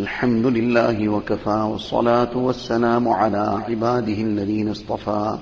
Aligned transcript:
الحمد 0.00 0.46
لله 0.46 1.08
وكفى 1.08 1.68
والصلاة 1.72 2.28
والسلام 2.34 3.08
على 3.08 3.62
عباده 3.68 4.12
الذين 4.12 4.70
اصطفى. 4.70 5.38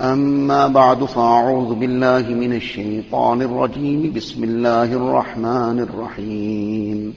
أما 0.00 0.66
بعد 0.66 1.04
فأعوذ 1.04 1.74
بالله 1.74 2.22
من 2.28 2.52
الشيطان 2.52 3.42
الرجيم. 3.42 4.12
بسم 4.16 4.44
الله 4.44 4.84
الرحمن 4.84 5.80
الرحيم. 5.80 7.14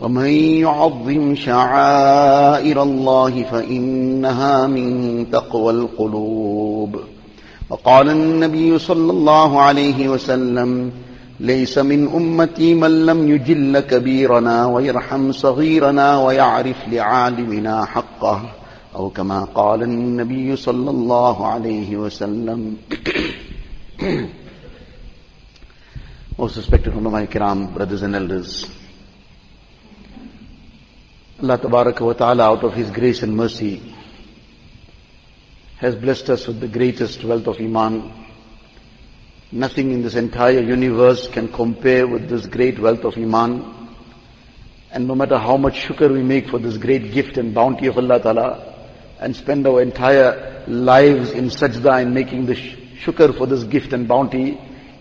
ومن 0.00 0.30
يعظم 0.64 1.34
شعائر 1.34 2.82
الله 2.82 3.42
فإنها 3.42 4.66
من 4.66 5.26
تقوى 5.30 5.72
القلوب. 5.72 6.96
وقال 7.70 8.10
النبي 8.10 8.78
صلى 8.78 9.10
الله 9.12 9.60
عليه 9.60 10.08
وسلم 10.08 10.92
ليس 11.42 11.78
من 11.78 12.06
أمتي 12.08 12.74
من 12.74 13.06
لم 13.06 13.28
يجل 13.28 13.80
كبيرنا 13.80 14.66
ويرحم 14.66 15.32
صغيرنا 15.32 16.18
ويعرف 16.24 16.88
لعالمنا 16.88 17.84
حقه 17.84 18.50
أو 18.94 19.10
كما 19.10 19.44
قال 19.44 19.82
النبي 19.82 20.56
صلى 20.56 20.90
الله 20.90 21.46
عليه 21.46 21.96
وسلم 21.96 22.76
Most 26.38 26.56
respected 26.56 26.94
ulama 26.94 27.26
kiram, 27.26 27.74
brothers 27.74 28.02
and 28.02 28.16
elders. 28.16 28.66
Allah 31.42 31.58
Tabaraka 31.58 32.00
wa 32.00 32.12
Ta'ala 32.14 32.44
out 32.44 32.64
of 32.64 32.72
His 32.74 32.90
grace 32.90 33.22
and 33.22 33.36
mercy 33.36 33.82
has 35.76 35.94
blessed 35.94 36.30
us 36.30 36.46
with 36.46 36.60
the 36.60 36.68
greatest 36.68 37.22
wealth 37.22 37.46
of 37.48 37.60
Iman. 37.60 38.21
Nothing 39.54 39.92
in 39.92 40.02
this 40.02 40.14
entire 40.14 40.60
universe 40.62 41.28
can 41.28 41.52
compare 41.52 42.06
with 42.06 42.26
this 42.26 42.46
great 42.46 42.78
wealth 42.78 43.04
of 43.04 43.18
Iman. 43.18 43.88
And 44.90 45.06
no 45.06 45.14
matter 45.14 45.36
how 45.38 45.58
much 45.58 45.74
shukr 45.74 46.10
we 46.10 46.22
make 46.22 46.48
for 46.48 46.58
this 46.58 46.78
great 46.78 47.12
gift 47.12 47.36
and 47.36 47.54
bounty 47.54 47.86
of 47.86 47.98
Allah 47.98 48.18
Ta'ala, 48.18 48.74
and 49.20 49.36
spend 49.36 49.66
our 49.66 49.82
entire 49.82 50.64
lives 50.66 51.32
in 51.32 51.46
sajda 51.50 52.00
in 52.02 52.14
making 52.14 52.46
the 52.46 52.54
shukr 52.54 53.36
for 53.36 53.46
this 53.46 53.62
gift 53.64 53.92
and 53.92 54.08
bounty, 54.08 54.58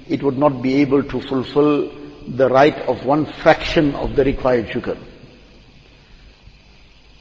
it 0.09 0.21
would 0.21 0.37
not 0.37 0.61
be 0.61 0.75
able 0.81 1.01
to 1.01 1.21
fulfill 1.21 1.89
the 2.27 2.49
right 2.49 2.75
of 2.89 3.05
one 3.05 3.25
fraction 3.25 3.95
of 3.95 4.17
the 4.17 4.25
required 4.25 4.67
shukr. 4.67 4.97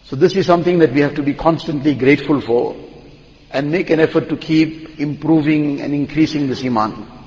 So 0.05 0.17
this 0.17 0.35
is 0.35 0.47
something 0.47 0.81
that 0.81 0.93
we 0.93 1.01
have 1.03 1.15
to 1.15 1.23
be 1.23 1.35
constantly 1.35 1.95
grateful 1.95 2.41
for 2.41 2.75
and 3.53 3.71
make 3.71 3.91
an 3.91 4.01
effort 4.01 4.29
to 4.31 4.37
keep 4.37 4.99
improving 4.99 5.81
and 5.81 5.95
increasing 5.95 6.49
this 6.49 6.65
iman. 6.65 7.20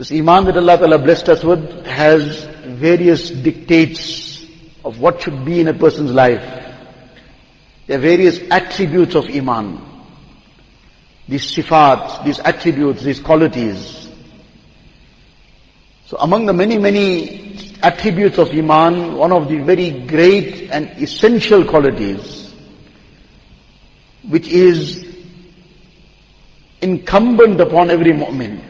This 0.00 0.12
iman 0.12 0.46
that 0.46 0.56
Allah 0.56 0.78
Ta'ala 0.78 0.98
blessed 0.98 1.28
us 1.28 1.44
with 1.44 1.84
has 1.84 2.46
various 2.64 3.28
dictates 3.28 4.46
of 4.82 4.98
what 4.98 5.20
should 5.20 5.44
be 5.44 5.60
in 5.60 5.68
a 5.68 5.74
person's 5.74 6.10
life. 6.10 6.40
There 7.86 7.98
are 7.98 8.00
various 8.00 8.40
attributes 8.50 9.14
of 9.14 9.28
iman. 9.28 9.78
These 11.28 11.54
sifat, 11.54 12.24
these 12.24 12.38
attributes, 12.38 13.02
these 13.02 13.20
qualities. 13.20 14.08
So 16.06 16.16
among 16.16 16.46
the 16.46 16.54
many, 16.54 16.78
many 16.78 17.76
attributes 17.82 18.38
of 18.38 18.52
iman, 18.52 19.16
one 19.16 19.32
of 19.32 19.50
the 19.50 19.58
very 19.58 19.90
great 19.90 20.70
and 20.70 20.88
essential 20.96 21.62
qualities, 21.62 22.54
which 24.26 24.48
is 24.48 25.06
incumbent 26.80 27.60
upon 27.60 27.90
every 27.90 28.12
mu'min, 28.12 28.69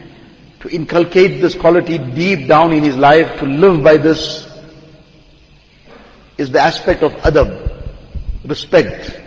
to 0.61 0.69
inculcate 0.69 1.41
this 1.41 1.55
quality 1.55 1.97
deep 1.97 2.47
down 2.47 2.71
in 2.71 2.83
his 2.83 2.95
life, 2.95 3.39
to 3.39 3.45
live 3.45 3.83
by 3.83 3.97
this, 3.97 4.47
is 6.37 6.51
the 6.51 6.59
aspect 6.59 7.03
of 7.03 7.11
adab, 7.23 7.83
respect. 8.45 9.19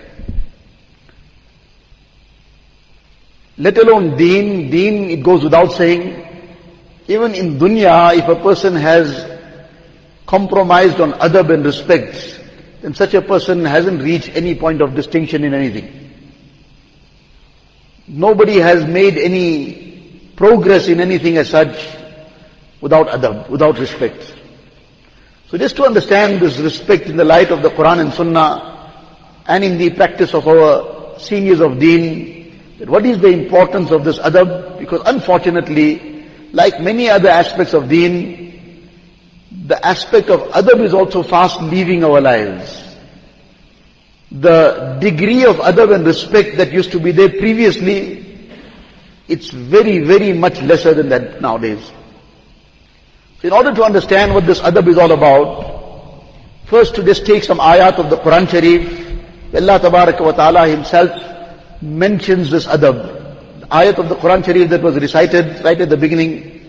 Let 3.58 3.78
alone 3.78 4.16
deen, 4.16 4.70
deen 4.70 5.10
it 5.10 5.22
goes 5.22 5.44
without 5.44 5.72
saying. 5.72 6.20
Even 7.06 7.34
in 7.34 7.58
dunya, 7.58 8.16
if 8.16 8.28
a 8.28 8.40
person 8.40 8.74
has 8.74 9.30
compromised 10.26 11.00
on 11.00 11.12
adab 11.14 11.52
and 11.52 11.64
respect, 11.64 12.40
then 12.80 12.94
such 12.94 13.14
a 13.14 13.22
person 13.22 13.64
hasn't 13.64 14.02
reached 14.02 14.30
any 14.34 14.54
point 14.54 14.80
of 14.80 14.94
distinction 14.94 15.44
in 15.44 15.54
anything. 15.54 16.10
Nobody 18.06 18.58
has 18.58 18.84
made 18.84 19.18
any 19.18 19.83
progress 20.36 20.88
in 20.88 21.00
anything 21.00 21.36
as 21.36 21.50
such 21.50 21.76
without 22.80 23.08
adab, 23.08 23.48
without 23.48 23.78
respect. 23.78 24.34
So 25.48 25.58
just 25.58 25.76
to 25.76 25.84
understand 25.84 26.40
this 26.40 26.58
respect 26.58 27.06
in 27.06 27.16
the 27.16 27.24
light 27.24 27.50
of 27.50 27.62
the 27.62 27.70
Quran 27.70 28.00
and 28.00 28.12
Sunnah 28.12 28.92
and 29.46 29.62
in 29.62 29.78
the 29.78 29.90
practice 29.90 30.34
of 30.34 30.48
our 30.48 31.18
seniors 31.18 31.60
of 31.60 31.78
deen, 31.78 32.76
that 32.78 32.88
what 32.88 33.06
is 33.06 33.18
the 33.18 33.28
importance 33.28 33.90
of 33.90 34.04
this 34.04 34.18
adab? 34.18 34.78
Because 34.78 35.02
unfortunately, 35.06 36.26
like 36.52 36.80
many 36.80 37.08
other 37.08 37.28
aspects 37.28 37.72
of 37.72 37.88
deen, 37.88 38.88
the 39.66 39.86
aspect 39.86 40.28
of 40.28 40.40
adab 40.50 40.80
is 40.80 40.92
also 40.92 41.22
fast 41.22 41.60
leaving 41.62 42.04
our 42.04 42.20
lives. 42.20 42.96
The 44.32 44.98
degree 45.00 45.44
of 45.44 45.56
adab 45.56 45.94
and 45.94 46.04
respect 46.04 46.56
that 46.56 46.72
used 46.72 46.90
to 46.92 47.00
be 47.00 47.12
there 47.12 47.28
previously, 47.28 48.23
it's 49.27 49.49
very, 49.51 49.99
very 49.99 50.33
much 50.33 50.59
lesser 50.61 50.93
than 50.93 51.09
that 51.09 51.41
nowadays. 51.41 51.91
So 53.41 53.47
in 53.47 53.53
order 53.53 53.73
to 53.73 53.83
understand 53.83 54.33
what 54.33 54.45
this 54.45 54.59
adab 54.59 54.87
is 54.87 54.97
all 54.97 55.11
about, 55.11 56.25
first 56.65 56.95
to 56.95 57.03
just 57.03 57.25
take 57.25 57.43
some 57.43 57.59
ayat 57.59 57.97
of 57.99 58.09
the 58.09 58.17
Quran 58.17 58.49
Sharif, 58.49 58.83
Allah 59.55 59.79
Tabaraka 59.79 60.21
wa 60.21 60.31
Ta'ala 60.31 60.67
himself 60.67 61.09
mentions 61.81 62.49
this 62.49 62.65
adab. 62.67 63.59
The 63.61 63.67
ayat 63.67 63.97
of 63.97 64.09
the 64.09 64.15
Quran 64.15 64.43
Sharif 64.43 64.69
that 64.71 64.81
was 64.81 64.95
recited 64.95 65.63
right 65.63 65.79
at 65.79 65.89
the 65.89 65.97
beginning, 65.97 66.59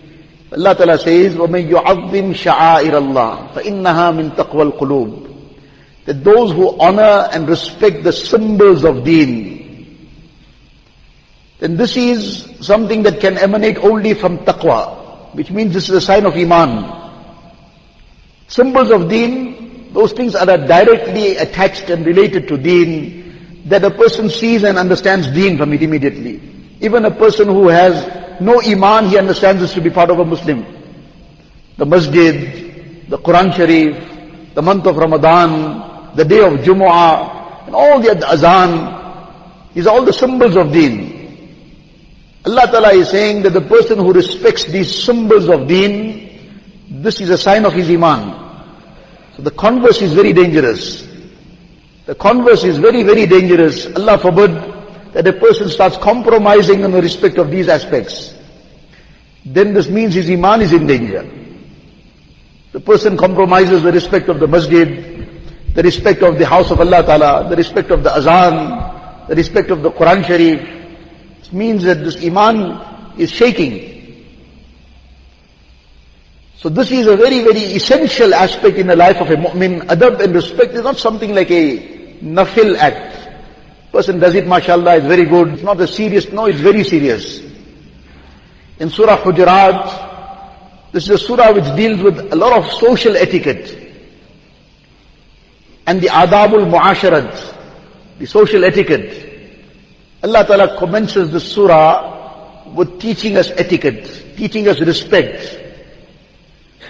Allah 0.51 0.75
Ta'ala 0.75 0.97
says, 0.97 1.35
وَمَن 1.35 1.69
يُعَظِّمْ 1.69 2.33
شَعَائِرَ 2.35 2.91
اللَّهِ 2.91 3.53
فَإِنَّهَا 3.53 4.11
مِن 4.15 4.35
تَقْوَى 4.35 4.71
الْقُلُوبِ 4.71 6.05
That 6.05 6.23
those 6.23 6.51
who 6.51 6.77
honor 6.79 7.29
and 7.31 7.47
respect 7.47 8.03
the 8.03 8.11
symbols 8.13 8.83
of 8.83 9.03
deen, 9.03 9.64
then 11.58 11.76
this 11.76 11.96
is 11.96 12.52
something 12.60 13.02
that 13.04 13.20
can 13.20 13.38
emanate 13.38 13.78
only 13.78 14.12
from 14.14 14.38
taqwa, 14.38 15.34
which 15.34 15.50
means 15.50 15.72
this 15.72 15.88
is 15.88 15.96
a 15.96 16.00
sign 16.00 16.26
of 16.26 16.34
iman. 16.34 16.92
Symbols 18.48 18.90
of 18.90 19.08
deen, 19.08 19.92
those 19.92 20.12
things 20.12 20.34
are 20.34 20.46
directly 20.46 21.36
attached 21.36 21.88
and 21.88 22.04
related 22.04 22.46
to 22.48 22.58
deen, 22.58 23.62
that 23.66 23.84
a 23.84 23.90
person 23.90 24.28
sees 24.28 24.64
and 24.64 24.78
understands 24.78 25.28
deen 25.28 25.56
from 25.56 25.72
it 25.72 25.82
immediately. 25.82 26.40
Even 26.80 27.04
a 27.06 27.10
person 27.10 27.48
who 27.48 27.68
has 27.68 28.06
no 28.40 28.60
iman, 28.62 29.08
he 29.08 29.18
understands 29.18 29.62
this 29.62 29.72
to 29.74 29.80
be 29.80 29.90
part 29.90 30.10
of 30.10 30.18
a 30.18 30.24
Muslim. 30.24 30.64
The 31.78 31.86
masjid, 31.86 33.08
the 33.08 33.18
Quran 33.18 33.54
Sharif, 33.54 34.54
the 34.54 34.62
month 34.62 34.86
of 34.86 34.96
Ramadan, 34.96 36.14
the 36.16 36.24
day 36.24 36.44
of 36.44 36.60
Jumu'ah, 36.60 37.66
and 37.66 37.74
all 37.74 38.00
the 38.00 38.28
azan, 38.30 39.72
these 39.74 39.86
are 39.86 39.94
all 39.94 40.04
the 40.04 40.12
symbols 40.12 40.56
of 40.56 40.72
deen. 40.72 41.15
Allah 42.46 42.66
Ta'ala 42.70 42.92
is 42.94 43.10
saying 43.10 43.42
that 43.42 43.50
the 43.50 43.60
person 43.60 43.98
who 43.98 44.12
respects 44.12 44.64
these 44.64 45.02
symbols 45.02 45.48
of 45.48 45.66
deen, 45.66 47.02
this 47.02 47.20
is 47.20 47.30
a 47.30 47.38
sign 47.38 47.64
of 47.64 47.72
his 47.72 47.90
iman. 47.90 48.44
So 49.36 49.42
the 49.42 49.50
converse 49.50 50.00
is 50.00 50.12
very 50.12 50.32
dangerous. 50.32 51.06
The 52.06 52.14
converse 52.14 52.62
is 52.62 52.78
very, 52.78 53.02
very 53.02 53.26
dangerous. 53.26 53.86
Allah 53.96 54.16
forbid 54.18 54.50
that 55.12 55.26
a 55.26 55.32
person 55.32 55.68
starts 55.68 55.96
compromising 55.96 56.84
on 56.84 56.92
the 56.92 57.02
respect 57.02 57.38
of 57.38 57.50
these 57.50 57.68
aspects. 57.68 58.32
Then 59.44 59.74
this 59.74 59.88
means 59.88 60.14
his 60.14 60.30
iman 60.30 60.62
is 60.62 60.72
in 60.72 60.86
danger. 60.86 61.28
The 62.70 62.80
person 62.80 63.16
compromises 63.16 63.82
the 63.82 63.90
respect 63.90 64.28
of 64.28 64.38
the 64.38 64.46
masjid, 64.46 65.26
the 65.74 65.82
respect 65.82 66.22
of 66.22 66.38
the 66.38 66.46
house 66.46 66.70
of 66.70 66.80
Allah 66.80 67.02
Ta'ala, 67.02 67.48
the 67.48 67.56
respect 67.56 67.90
of 67.90 68.04
the 68.04 68.14
azan, 68.14 69.26
the 69.28 69.34
respect 69.34 69.70
of 69.70 69.82
the 69.82 69.90
Quran 69.90 70.24
Sharif. 70.24 70.85
Means 71.52 71.84
that 71.84 72.02
this 72.02 72.16
iman 72.24 73.18
is 73.18 73.30
shaking. 73.30 73.96
So 76.56 76.68
this 76.68 76.90
is 76.90 77.06
a 77.06 77.16
very, 77.16 77.40
very 77.40 77.60
essential 77.60 78.34
aspect 78.34 78.76
in 78.78 78.88
the 78.88 78.96
life 78.96 79.20
of 79.20 79.30
a 79.30 79.36
mu'min. 79.36 79.82
Adab 79.86 80.20
and 80.20 80.34
respect 80.34 80.72
is 80.72 80.82
not 80.82 80.96
something 80.96 81.34
like 81.34 81.50
a 81.50 81.78
nafil 82.20 82.76
act. 82.76 83.28
Person 83.92 84.18
does 84.18 84.34
it, 84.34 84.46
mashallah, 84.46 84.96
it's 84.96 85.06
very 85.06 85.24
good. 85.24 85.54
It's 85.54 85.62
not 85.62 85.80
a 85.80 85.86
serious, 85.86 86.30
no, 86.32 86.46
it's 86.46 86.60
very 86.60 86.82
serious. 86.82 87.40
In 88.78 88.90
Surah 88.90 89.18
Hujurat, 89.18 90.92
this 90.92 91.04
is 91.04 91.10
a 91.10 91.18
surah 91.18 91.52
which 91.52 91.76
deals 91.76 92.00
with 92.00 92.32
a 92.32 92.36
lot 92.36 92.52
of 92.52 92.70
social 92.72 93.16
etiquette. 93.16 93.92
And 95.86 96.00
the 96.00 96.08
adabul 96.08 96.70
muasharat, 96.70 97.54
the 98.18 98.26
social 98.26 98.64
etiquette. 98.64 99.25
Allah 100.26 100.44
Ta'ala 100.44 100.76
commences 100.76 101.30
the 101.30 101.38
surah 101.38 102.74
with 102.74 102.98
teaching 102.98 103.36
us 103.36 103.50
etiquette, 103.54 104.34
teaching 104.36 104.66
us 104.66 104.80
respect. 104.80 105.38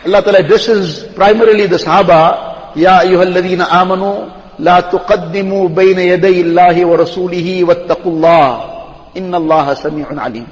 Allah 0.07 0.23
Ta'ala 0.23 0.39
addresses 0.41 1.05
primarily 1.15 1.67
the 1.67 1.77
Sahaba, 1.77 2.73
Ya 2.75 3.01
ayyuhalladhina 3.05 3.69
amanu, 3.69 4.33
la 4.59 4.89
tuqaddimu 4.89 5.69
bayna 5.69 6.17
yaday 6.17 6.49
Allahi 6.49 6.85
wa 6.85 6.97
rasulihi 6.97 7.63
wattaqullah, 7.65 9.15
inna 9.17 9.37
Allah 9.37 9.77
sami'un 9.77 10.17
alim. 10.19 10.49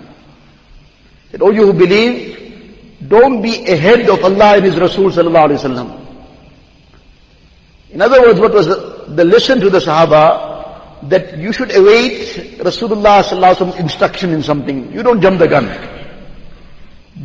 That 1.32 1.40
all 1.40 1.54
you 1.54 1.64
who 1.64 1.72
believe, 1.72 3.08
don't 3.08 3.40
be 3.40 3.64
ahead 3.64 4.10
of 4.10 4.22
Allah 4.22 4.56
and 4.56 4.64
His 4.66 4.76
Rasul 4.76 5.10
sallallahu 5.10 5.56
alayhi 5.56 5.88
wa 5.88 6.00
In 7.92 8.02
other 8.02 8.20
words, 8.20 8.38
what 8.40 8.52
was 8.52 8.66
the, 8.66 9.04
the 9.08 9.24
lesson 9.24 9.60
to 9.60 9.70
the 9.70 9.78
Sahaba? 9.78 10.53
That 11.08 11.38
you 11.38 11.52
should 11.52 11.74
await 11.76 12.58
Rasulullah 12.58 13.22
sallallahu 13.22 13.78
instruction 13.78 14.30
in 14.32 14.42
something. 14.42 14.92
You 14.92 15.02
don't 15.02 15.20
jump 15.20 15.38
the 15.38 15.48
gun. 15.48 15.66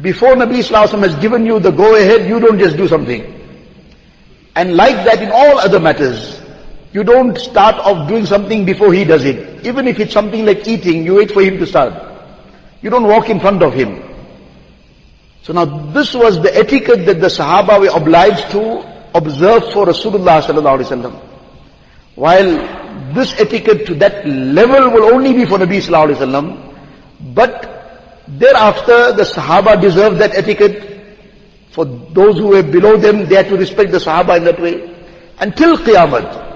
Before 0.02 0.36
Nabi 0.36 0.60
sallallahu 0.60 1.04
has 1.04 1.16
given 1.16 1.46
you 1.46 1.60
the 1.60 1.72
go 1.72 1.96
ahead, 1.96 2.28
you 2.28 2.40
don't 2.40 2.60
just 2.60 2.78
do 2.78 2.88
something. 2.88 3.36
And 4.56 4.76
like 4.76 5.06
that 5.06 5.22
in 5.22 5.32
all 5.32 5.60
other 5.60 5.80
matters, 5.80 6.42
you 6.92 7.04
don't 7.04 7.38
start 7.38 7.76
off 7.76 8.08
doing 8.08 8.26
something 8.26 8.66
before 8.66 8.94
he 8.94 9.04
does 9.04 9.24
it. 9.24 9.66
Even 9.66 9.88
if 9.88 10.00
it's 10.00 10.14
something 10.14 10.46
like 10.46 10.68
eating, 10.68 11.06
you 11.06 11.16
wait 11.16 11.32
for 11.32 11.42
him 11.42 11.58
to 11.60 11.66
start. 11.66 11.94
You 12.82 12.90
don't 12.90 13.08
walk 13.08 13.30
in 13.30 13.40
front 13.40 13.62
of 13.62 13.74
him. 13.74 14.04
So 15.44 15.54
now 15.54 15.66
this 15.66 16.14
was 16.14 16.42
the 16.42 16.56
etiquette 16.56 17.06
that 17.06 17.22
the 17.22 17.28
Sahaba 17.28 17.80
were 17.80 17.96
obliged 17.96 18.52
to 18.52 18.86
observe 19.16 19.72
for 19.72 19.86
Rasulullah 19.86 20.42
sallallahu 20.42 20.80
alaihi 20.80 20.90
wasallam. 20.90 21.29
While 22.20 23.14
this 23.14 23.34
etiquette 23.40 23.86
to 23.88 23.96
that 23.96 24.28
level 24.28 24.90
will 24.90 25.14
only 25.14 25.32
be 25.32 25.46
for 25.46 25.58
Nabi 25.58 25.78
sallallahu 25.80 26.08
alaihi 26.08 26.18
wasallam, 26.18 27.34
but 27.34 28.26
thereafter 28.28 29.14
the 29.14 29.24
Sahaba 29.24 29.80
deserve 29.80 30.18
that 30.18 30.36
etiquette. 30.36 30.86
For 31.72 31.86
those 31.86 32.38
who 32.38 32.48
were 32.48 32.64
below 32.64 32.98
them, 32.98 33.26
they 33.30 33.36
had 33.36 33.48
to 33.48 33.56
respect 33.56 33.92
the 33.92 34.00
Sahaba 34.00 34.36
in 34.36 34.44
that 34.44 34.60
way. 34.60 34.94
Until 35.40 35.78
Qiyamah. 35.78 36.48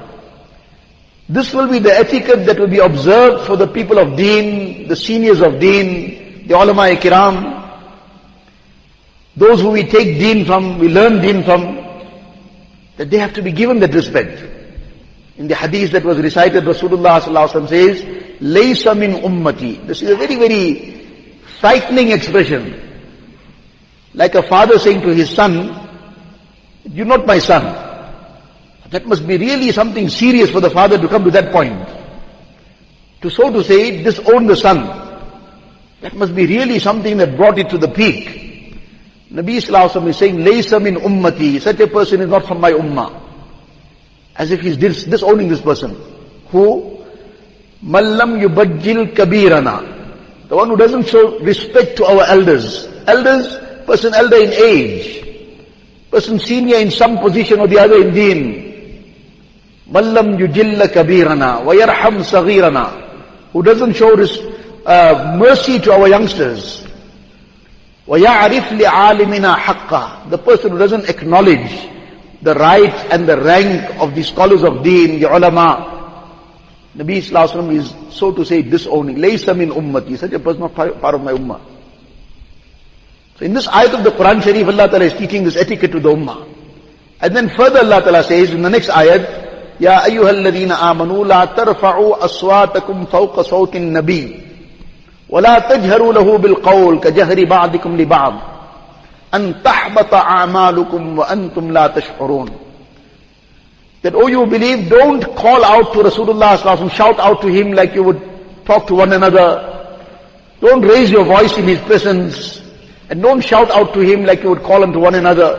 This 1.30 1.54
will 1.54 1.70
be 1.70 1.80
the 1.80 1.98
etiquette 1.98 2.46
that 2.46 2.60
will 2.60 2.68
be 2.68 2.80
observed 2.80 3.48
for 3.48 3.56
the 3.56 3.68
people 3.68 4.00
of 4.00 4.18
deen, 4.18 4.90
the 4.90 4.98
seniors 4.98 5.40
of 5.40 5.62
deen, 5.62 6.46
the 6.46 6.56
ulama 6.56 6.90
kiram, 6.98 7.54
those 9.38 9.62
who 9.62 9.70
we 9.70 9.84
take 9.84 10.20
deen 10.20 10.44
from, 10.44 10.78
we 10.78 10.90
learn 10.90 11.22
deen 11.22 11.42
from, 11.46 11.78
that 12.98 13.10
they 13.10 13.18
have 13.18 13.34
to 13.36 13.42
be 13.42 13.54
given 13.54 13.80
that 13.80 13.94
respect. 13.94 14.63
In 15.38 15.48
the 15.48 15.56
hadith 15.56 15.92
that 15.92 16.04
was 16.04 16.20
recited, 16.20 16.64
Rasulullah 16.64 17.68
says, 17.68 18.02
"Laysa 18.40 18.98
min 18.98 19.14
ummati." 19.14 19.86
This 19.88 20.02
is 20.04 20.12
a 20.12 20.16
very, 20.16 20.36
very 20.36 21.08
frightening 21.60 22.12
expression. 22.12 22.80
Like 24.14 24.36
a 24.36 24.44
father 24.44 24.78
saying 24.78 25.02
to 25.02 25.14
his 25.14 25.32
son, 25.32 25.74
"You're 26.84 27.08
not 27.08 27.26
my 27.26 27.40
son." 27.40 27.64
That 28.92 29.08
must 29.08 29.26
be 29.26 29.38
really 29.38 29.72
something 29.72 30.08
serious 30.08 30.52
for 30.52 30.62
the 30.62 30.70
father 30.70 31.00
to 31.00 31.08
come 31.08 31.24
to 31.24 31.32
that 31.32 31.52
point. 31.52 31.88
To 33.22 33.30
so 33.32 33.52
to 33.52 33.64
say, 33.64 34.04
disown 34.04 34.46
the 34.46 34.56
son. 34.56 34.86
That 36.02 36.14
must 36.14 36.36
be 36.36 36.46
really 36.46 36.78
something 36.78 37.18
that 37.18 37.36
brought 37.36 37.58
it 37.58 37.70
to 37.70 37.80
the 37.80 37.88
peak. 37.88 38.78
Nabi 39.34 39.58
Sallallahu 39.58 40.10
is 40.10 40.18
saying, 40.18 40.38
Laysa 40.38 40.80
min 40.80 40.98
ummati. 40.98 41.60
Such 41.60 41.80
a 41.80 41.88
person 41.88 42.22
is 42.22 42.30
not 42.30 42.46
from 42.46 42.60
my 42.60 42.72
ummah 42.72 43.23
As 44.37 44.51
if 44.51 44.61
he's 44.61 44.77
dis- 44.77 45.05
disowning 45.05 45.49
this 45.49 45.61
person. 45.61 45.97
Who? 46.49 46.99
Mallam 47.83 48.41
yubajjil 48.41 49.15
kabirana. 49.15 50.49
The 50.49 50.57
one 50.57 50.69
who 50.71 50.77
doesn't 50.77 51.07
show 51.09 51.39
respect 51.41 51.97
to 51.99 52.07
our 52.07 52.23
elders. 52.25 52.87
Elders, 53.07 53.47
person 53.87 54.15
elder 54.15 54.37
in 54.37 54.53
age. 54.53 55.25
Person 56.11 56.39
senior 56.39 56.77
in 56.79 56.91
some 56.91 57.19
position 57.19 57.61
or 57.61 57.67
the 57.67 57.79
other 57.79 58.01
in 58.07 58.15
deen. 58.15 59.15
Mallam 59.87 60.39
yujilla 60.39 60.89
kabirana. 60.89 61.63
Wayarham 61.65 62.23
saghirana. 62.25 63.07
Who 63.53 63.63
doesn't 63.63 63.95
show 63.95 64.15
uh, 64.87 65.37
mercy 65.39 65.79
to 65.81 65.93
our 65.93 66.09
youngsters. 66.09 66.87
وَيَعْرِفْ 68.09 68.73
لِعَالِمِنَا 68.81 69.55
حَقَّهِ 69.57 70.31
The 70.31 70.39
person 70.39 70.73
who 70.73 70.79
doesn't 70.79 71.09
acknowledge 71.11 71.71
the 72.44 72.54
right 72.56 72.94
and 73.12 73.28
the 73.28 73.40
rank 73.40 74.02
of 74.02 74.16
the 74.16 74.24
scholars 74.24 74.64
of 74.64 74.84
deen, 74.84 75.20
the 75.20 75.28
ulama, 75.34 75.94
Nabi 76.96 77.18
Sallallahu 77.18 77.74
is, 77.74 77.94
so 78.14 78.32
to 78.32 78.46
say, 78.46 78.62
disowning. 78.62 79.18
لَيْسَ 79.18 79.46
مِنْ 79.56 79.72
ummati. 79.72 80.18
Such 80.18 80.34
a 80.34 80.40
person 80.40 80.62
not 80.62 80.76
part 80.76 81.16
of 81.16 81.24
my 81.24 81.32
ummah. 81.32 81.60
So 83.40 83.46
in 83.46 83.54
this 83.54 83.68
ayat 83.68 83.98
of 83.98 84.04
the 84.04 84.12
Quran 84.12 84.44
Sharif, 84.44 84.68
Allah 84.68 84.88
Ta'ala 84.90 85.06
is 85.06 85.14
teaching 85.14 85.44
this 85.44 85.56
etiquette 85.56 85.92
to 85.94 86.00
the 86.00 86.10
ummah. 86.10 86.48
And 87.20 87.36
then 87.36 87.50
further 87.50 87.80
Allah 87.80 88.02
Ta'ala 88.02 88.24
says 88.24 88.52
in 88.52 88.62
the 88.62 88.70
next 88.70 88.90
ayat, 88.90 89.80
يَا 89.80 90.06
أَيُّهَا 90.06 90.30
الَّذِينَ 90.30 90.72
آمَنُوا 90.72 91.26
لَا 91.26 91.46
تَرْفَعُوا 91.56 92.24
أَصْوَاتَكُمْ 92.26 93.10
فَوْقَ 93.10 93.42
صَوْتِ 93.42 93.76
النَّبِيِّ 93.76 94.44
ولا 95.34 95.60
تجهروا 95.60 96.14
له 96.14 96.38
بالقول 96.38 97.00
كجهر 97.00 97.46
بعضكم 97.46 97.98
لبعض 97.98 98.34
أن 99.35 99.63
تحبط 99.63 100.15
أعمالكم 100.15 101.19
وأنتم 101.19 101.73
لا 101.73 101.87
تشعرون 101.87 102.51
that 104.03 104.15
oh 104.15 104.27
you 104.29 104.47
believe 104.47 104.89
don't 104.89 105.25
call 105.37 105.65
out 105.65 105.93
to 105.93 105.99
Rasulullah 105.99 106.57
shout 106.95 107.19
out 107.19 107.41
to 107.43 107.49
him 107.49 107.73
like 107.73 107.95
you 107.95 108.03
would 108.05 108.21
talk 108.65 108.87
to 108.87 108.95
one 108.95 109.13
another 109.13 109.75
don't 110.61 110.83
raise 110.83 111.11
your 111.11 111.25
voice 111.25 111.57
in 111.59 111.65
his 111.67 111.79
presence 111.81 112.63
and 113.11 113.21
don't 113.23 113.41
shout 113.43 113.71
out 113.71 113.93
to 113.95 114.01
him 114.01 114.25
like 114.25 114.43
you 114.43 114.51
would 114.51 114.63
call 114.63 114.83
unto 114.83 114.99
one 114.99 115.15
another 115.15 115.51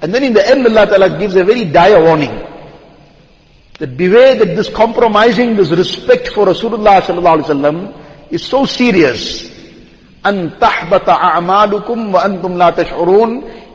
and 0.00 0.14
then 0.14 0.22
in 0.24 0.32
the 0.32 0.48
end 0.48 0.66
Allah 0.66 0.86
Ta'ala 0.86 1.18
gives 1.18 1.36
a 1.36 1.44
very 1.44 1.64
dire 1.66 2.02
warning 2.02 2.48
that 3.78 3.96
beware 3.96 4.34
that 4.34 4.56
this 4.56 4.68
compromising 4.68 5.56
this 5.56 5.70
respect 5.70 6.28
for 6.28 6.46
Rasulullah 6.46 7.00
sallallahu 7.00 7.42
alaihi 7.42 7.46
wasallam 7.46 8.32
is 8.32 8.42
so 8.44 8.66
serious. 8.66 9.48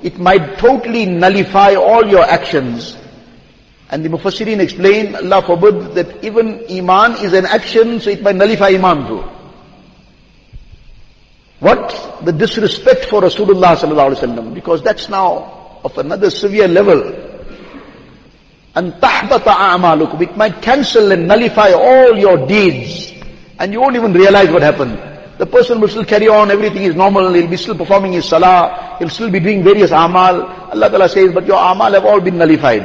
it 0.02 0.18
might 0.18 0.58
totally 0.58 1.06
nullify 1.06 1.74
all 1.74 2.06
your 2.06 2.24
actions. 2.24 2.96
And 3.90 4.04
the 4.04 4.08
Mufassirin 4.08 4.60
explain, 4.60 5.14
Allah 5.16 5.42
forbid 5.42 5.94
that 5.94 6.24
even 6.24 6.64
Iman 6.70 7.24
is 7.24 7.32
an 7.32 7.46
action, 7.46 8.00
so 8.00 8.10
it 8.10 8.22
might 8.22 8.36
nullify 8.36 8.68
Iman 8.68 9.06
too. 9.06 9.24
What? 11.60 12.20
The 12.24 12.32
disrespect 12.32 13.06
for 13.06 13.22
Rasulullah 13.22 13.76
sallallahu 13.76 14.14
alaihi 14.14 14.20
wasallam, 14.20 14.54
because 14.54 14.82
that's 14.82 15.08
now 15.08 15.80
of 15.84 15.96
another 15.98 16.30
severe 16.30 16.68
level. 16.68 17.02
And 18.74 18.92
tahbata 18.94 19.52
a'malukum, 19.54 20.20
it 20.22 20.36
might 20.36 20.62
cancel 20.62 21.10
and 21.10 21.26
nullify 21.26 21.72
all 21.72 22.16
your 22.16 22.46
deeds. 22.46 23.12
And 23.58 23.72
you 23.72 23.80
won't 23.80 23.96
even 23.96 24.12
realize 24.12 24.50
what 24.50 24.62
happened. 24.62 25.17
The 25.38 25.46
person 25.46 25.80
will 25.80 25.88
still 25.88 26.04
carry 26.04 26.26
on, 26.26 26.50
everything 26.50 26.82
is 26.82 26.96
normal, 26.96 27.32
he'll 27.32 27.46
be 27.46 27.56
still 27.56 27.76
performing 27.76 28.12
his 28.12 28.28
salah, 28.28 28.96
he'll 28.98 29.08
still 29.08 29.30
be 29.30 29.38
doing 29.38 29.62
various 29.62 29.92
amal. 29.92 30.42
Allah 30.42 30.90
Ta'ala 30.90 31.08
says, 31.08 31.32
but 31.32 31.46
your 31.46 31.58
amal 31.58 31.92
have 31.92 32.04
all 32.04 32.20
been 32.20 32.38
nullified. 32.38 32.82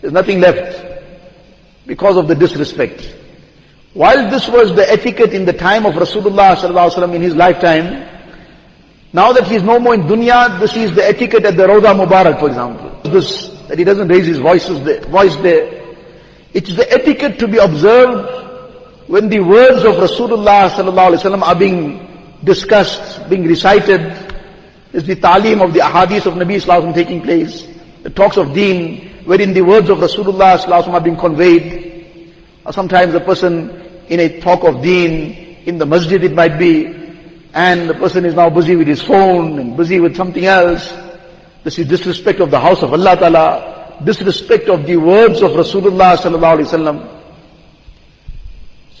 There's 0.00 0.12
nothing 0.12 0.40
left 0.40 0.84
because 1.86 2.16
of 2.16 2.26
the 2.26 2.34
disrespect. 2.34 3.14
While 3.92 4.28
this 4.30 4.48
was 4.48 4.74
the 4.74 4.90
etiquette 4.90 5.32
in 5.32 5.44
the 5.44 5.52
time 5.52 5.86
of 5.86 5.94
Rasulullah 5.94 6.56
sallallahu 6.56 7.14
in 7.14 7.22
his 7.22 7.36
lifetime, 7.36 8.10
now 9.12 9.32
that 9.32 9.46
he's 9.46 9.62
no 9.62 9.78
more 9.78 9.94
in 9.94 10.02
dunya, 10.02 10.58
this 10.58 10.76
is 10.76 10.92
the 10.96 11.06
etiquette 11.06 11.44
at 11.44 11.56
the 11.56 11.68
Rawda 11.68 12.04
Mubarak, 12.04 12.40
for 12.40 12.48
example. 12.48 12.90
This, 13.04 13.48
that 13.68 13.78
he 13.78 13.84
doesn't 13.84 14.08
raise 14.08 14.26
his 14.26 14.38
voices 14.38 14.80
voice 15.06 15.36
there. 15.36 15.94
It's 16.52 16.74
the 16.74 16.92
etiquette 16.92 17.38
to 17.38 17.46
be 17.46 17.58
observed 17.58 18.44
when 19.06 19.28
the 19.28 19.40
words 19.40 19.84
of 19.84 19.96
Rasulullah 19.96 20.70
sallallahu 20.70 21.12
alaihi 21.12 21.20
wasallam 21.20 21.42
are 21.42 21.54
being 21.54 22.38
discussed, 22.42 23.28
being 23.28 23.44
recited, 23.46 24.00
is 24.92 25.04
the 25.04 25.16
talim 25.16 25.62
of 25.62 25.74
the 25.74 25.80
ahadith 25.80 26.26
of 26.26 26.34
Nabi 26.34 26.56
sallallahu 26.56 26.94
taking 26.94 27.20
place. 27.20 27.66
The 28.02 28.10
talks 28.10 28.36
of 28.36 28.54
deen, 28.54 29.24
wherein 29.24 29.52
the 29.52 29.62
words 29.62 29.90
of 29.90 29.98
Rasulullah 29.98 30.58
sallallahu 30.58 30.88
are 30.88 31.00
being 31.00 31.16
conveyed. 31.16 32.32
Or 32.64 32.72
sometimes 32.72 33.14
a 33.14 33.20
person 33.20 33.70
in 34.08 34.20
a 34.20 34.40
talk 34.40 34.64
of 34.64 34.82
deen, 34.82 35.58
in 35.66 35.78
the 35.78 35.86
masjid 35.86 36.22
it 36.24 36.32
might 36.32 36.58
be, 36.58 36.86
and 37.52 37.88
the 37.88 37.94
person 37.94 38.24
is 38.24 38.34
now 38.34 38.50
busy 38.50 38.74
with 38.76 38.86
his 38.86 39.02
phone 39.02 39.58
and 39.58 39.76
busy 39.76 40.00
with 40.00 40.16
something 40.16 40.44
else. 40.44 40.92
This 41.62 41.78
is 41.78 41.88
disrespect 41.88 42.40
of 42.40 42.50
the 42.50 42.60
house 42.60 42.82
of 42.82 42.92
Allah 42.92 43.16
Ta'ala, 43.16 44.00
disrespect 44.02 44.68
of 44.68 44.86
the 44.86 44.96
words 44.96 45.40
of 45.40 45.52
Rasulullah 45.52 46.16
sallallahu 46.16 46.58
alaihi 46.58 46.68
wasallam. 46.68 47.13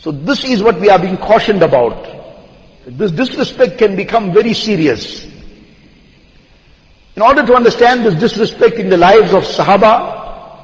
So 0.04 0.12
this 0.12 0.44
is 0.44 0.62
what 0.62 0.78
we 0.78 0.90
are 0.90 0.98
being 0.98 1.16
cautioned 1.16 1.62
about. 1.62 1.96
This 2.86 3.10
disrespect 3.10 3.78
can 3.78 3.96
become 3.96 4.34
very 4.34 4.52
serious. 4.52 5.24
In 7.16 7.22
order 7.22 7.46
to 7.46 7.54
understand 7.54 8.04
this 8.04 8.14
disrespect 8.16 8.76
in 8.76 8.90
the 8.90 8.98
lives 8.98 9.32
of 9.32 9.44
Sahaba, 9.44 10.60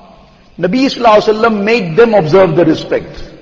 Nabi 0.59 0.85
Sallallahu 0.93 1.65
made 1.65 1.97
them 1.97 2.13
observe 2.13 2.55
the 2.55 2.67
respect. 2.67 3.33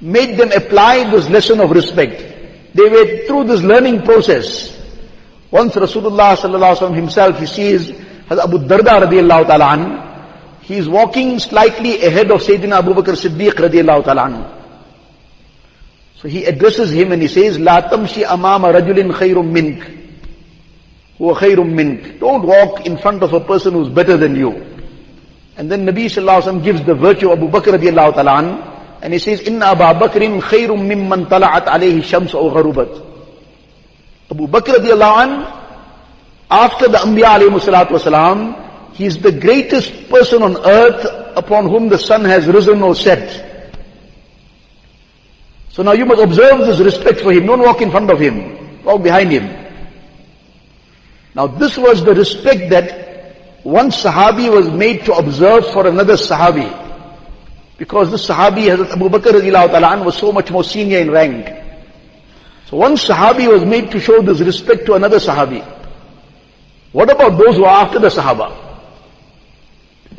Made 0.00 0.38
them 0.38 0.50
apply 0.52 1.10
this 1.10 1.28
lesson 1.28 1.60
of 1.60 1.70
respect. 1.72 2.24
They 2.72 2.88
were 2.88 3.26
through 3.26 3.44
this 3.44 3.60
learning 3.60 4.04
process. 4.04 4.72
Once 5.50 5.74
Rasulullah 5.74 6.34
Sallallahu 6.34 6.94
himself, 6.94 7.38
he 7.38 7.44
sees 7.44 7.90
Abu 8.30 8.56
Darda 8.56 9.04
radiallahu 9.04 9.48
ta'ala 9.48 10.60
he 10.62 10.78
is 10.78 10.88
walking 10.88 11.38
slightly 11.38 12.02
ahead 12.06 12.30
of 12.30 12.40
Sayyidina 12.40 12.78
Abu 12.78 12.94
Bakr 12.94 13.12
Siddiq 13.20 13.52
radiallahu 13.52 14.02
ta'ala 14.06 14.63
So 16.23 16.27
he 16.27 16.45
addresses 16.45 16.91
him 16.91 17.11
and 17.11 17.21
he 17.21 17.27
says, 17.27 17.57
لا 17.57 17.79
تمشي 17.79 18.25
أمام 18.25 18.65
رجل 18.65 19.13
خير 19.13 19.41
منك 19.41 19.83
هو 21.21 21.33
خير 21.33 21.63
منك 21.63 22.19
Don't 22.19 22.43
walk 22.43 22.85
in 22.85 22.97
front 22.97 23.23
of 23.23 23.33
a 23.33 23.39
person 23.39 23.73
who's 23.73 23.89
better 23.89 24.17
than 24.17 24.35
you. 24.35 24.51
And 25.57 25.71
then 25.71 25.85
Nabi 25.85 26.05
sallallahu 26.05 26.41
alaihi 26.41 26.43
wasallam 26.43 26.63
gives 26.63 26.83
the 26.83 26.95
virtue 26.95 27.31
of 27.31 27.39
Abu 27.39 27.49
Bakr 27.49 27.77
radiallahu 27.77 28.13
ta'ala 28.15 28.99
and 29.01 29.13
he 29.13 29.19
says, 29.19 29.41
Inna 29.41 29.67
Abu 29.67 29.99
Bakrin 29.99 30.41
khayrun 30.41 30.87
mimman 30.87 31.27
tala'at 31.27 31.65
alayhi 31.65 32.03
shams 32.03 32.33
aw 32.33 32.49
gharubat. 32.49 33.05
Abu 34.31 34.47
Bakr 34.47 34.75
radiallahu 34.79 35.59
after 36.49 36.87
the 36.87 36.97
Anbiya 36.97 37.37
alayhi 37.37 37.59
salatu 37.59 37.99
wasalam, 37.99 38.93
he 38.93 39.05
is 39.05 39.19
the 39.19 39.31
greatest 39.31 40.09
person 40.09 40.41
on 40.41 40.57
earth 40.65 41.05
upon 41.37 41.69
whom 41.69 41.89
the 41.89 41.97
sun 41.97 42.25
has 42.25 42.47
risen 42.47 42.81
or 42.81 42.95
set. 42.95 43.45
So 45.74 45.82
now 45.82 45.90
you 45.90 46.06
must 46.06 46.22
observe 46.22 46.60
this 46.60 46.78
respect 46.78 47.18
for 47.20 47.32
him. 47.32 47.46
Don't 47.46 47.58
walk 47.58 47.82
in 47.82 47.90
front 47.90 48.08
of 48.08 48.20
him. 48.20 48.84
Walk 48.84 49.02
behind 49.02 49.32
him. 49.32 49.44
Now 51.34 51.48
this 51.48 51.76
was 51.76 52.04
the 52.04 52.14
respect 52.14 52.70
that 52.70 53.64
one 53.64 53.90
Sahabi 53.90 54.54
was 54.54 54.70
made 54.70 55.04
to 55.06 55.14
observe 55.14 55.66
for 55.72 55.88
another 55.88 56.14
Sahabi. 56.14 56.70
Because 57.76 58.12
this 58.12 58.28
Sahabi, 58.28 58.68
Hazrat 58.70 58.92
Abu 58.92 59.08
Bakr 59.08 60.04
was 60.04 60.16
so 60.16 60.30
much 60.30 60.48
more 60.52 60.62
senior 60.62 60.98
in 60.98 61.10
rank. 61.10 61.48
So 62.66 62.76
one 62.76 62.94
Sahabi 62.94 63.48
was 63.48 63.64
made 63.64 63.90
to 63.90 63.98
show 63.98 64.22
this 64.22 64.38
respect 64.38 64.86
to 64.86 64.94
another 64.94 65.18
Sahabi. 65.18 65.64
What 66.92 67.10
about 67.10 67.36
those 67.36 67.56
who 67.56 67.64
are 67.64 67.84
after 67.84 67.98
the 67.98 68.10
Sahaba? 68.10 68.56